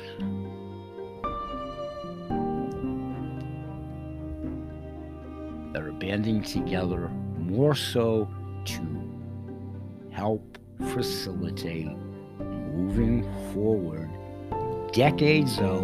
that 5.73 5.83
are 5.83 5.91
banding 5.91 6.41
together 6.41 7.09
more 7.37 7.75
so 7.75 8.29
to 8.65 8.81
help 10.11 10.57
facilitate 10.93 11.89
moving 12.39 13.23
forward 13.53 14.09
decades 14.95 15.59
out 15.59 15.83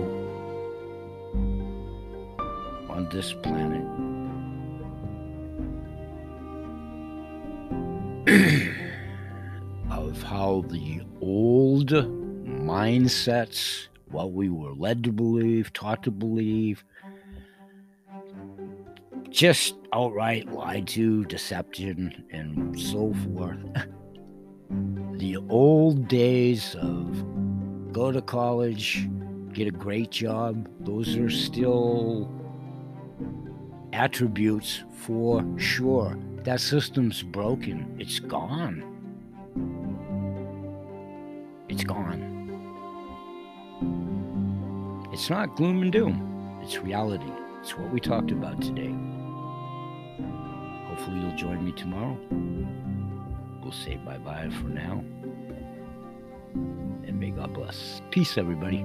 on 2.90 3.10
this 3.12 3.34
planet. 3.34 3.86
of 9.92 10.24
how 10.24 10.64
the 10.70 11.02
old 11.20 11.90
mindsets, 11.90 13.88
what 14.12 14.32
we 14.32 14.50
were 14.50 14.72
led 14.76 15.04
to 15.04 15.12
believe, 15.12 15.74
taught 15.74 16.04
to 16.04 16.12
believe, 16.12 16.86
just 19.30 19.76
outright 19.92 20.50
lied 20.54 20.88
to, 20.88 21.26
deception, 21.26 22.24
and 22.32 22.80
so 22.80 23.14
forth. 23.36 23.60
the 25.18 25.36
old 25.50 26.08
days 26.08 26.76
of 26.76 27.26
go 27.92 28.12
to 28.12 28.22
college, 28.22 29.08
get 29.54 29.68
a 29.68 29.72
great 29.72 30.12
job, 30.12 30.70
those 30.80 31.18
are 31.18 31.30
still 31.30 32.32
attributes 33.94 34.84
for 34.92 35.46
sure. 35.58 36.18
That 36.44 36.60
system's 36.60 37.22
broken. 37.22 37.96
It's 38.00 38.20
gone. 38.20 38.84
It's 41.70 41.84
gone. 41.84 42.30
It's 45.14 45.30
not 45.30 45.56
gloom 45.56 45.82
and 45.82 45.92
doom, 45.92 46.60
it's 46.64 46.78
reality. 46.80 47.32
It's 47.62 47.78
what 47.78 47.92
we 47.92 48.00
talked 48.00 48.32
about 48.32 48.62
today. 48.62 48.96
Hopefully, 50.88 51.20
you'll 51.20 51.36
join 51.36 51.64
me 51.64 51.74
tomorrow. 51.74 52.18
We'll 53.62 53.72
say 53.72 53.98
bye 53.98 54.18
bye 54.18 54.50
for 54.50 54.68
now. 54.70 55.04
May 57.22 57.30
God 57.30 57.54
bless. 57.54 58.02
Peace, 58.10 58.36
everybody. 58.36 58.84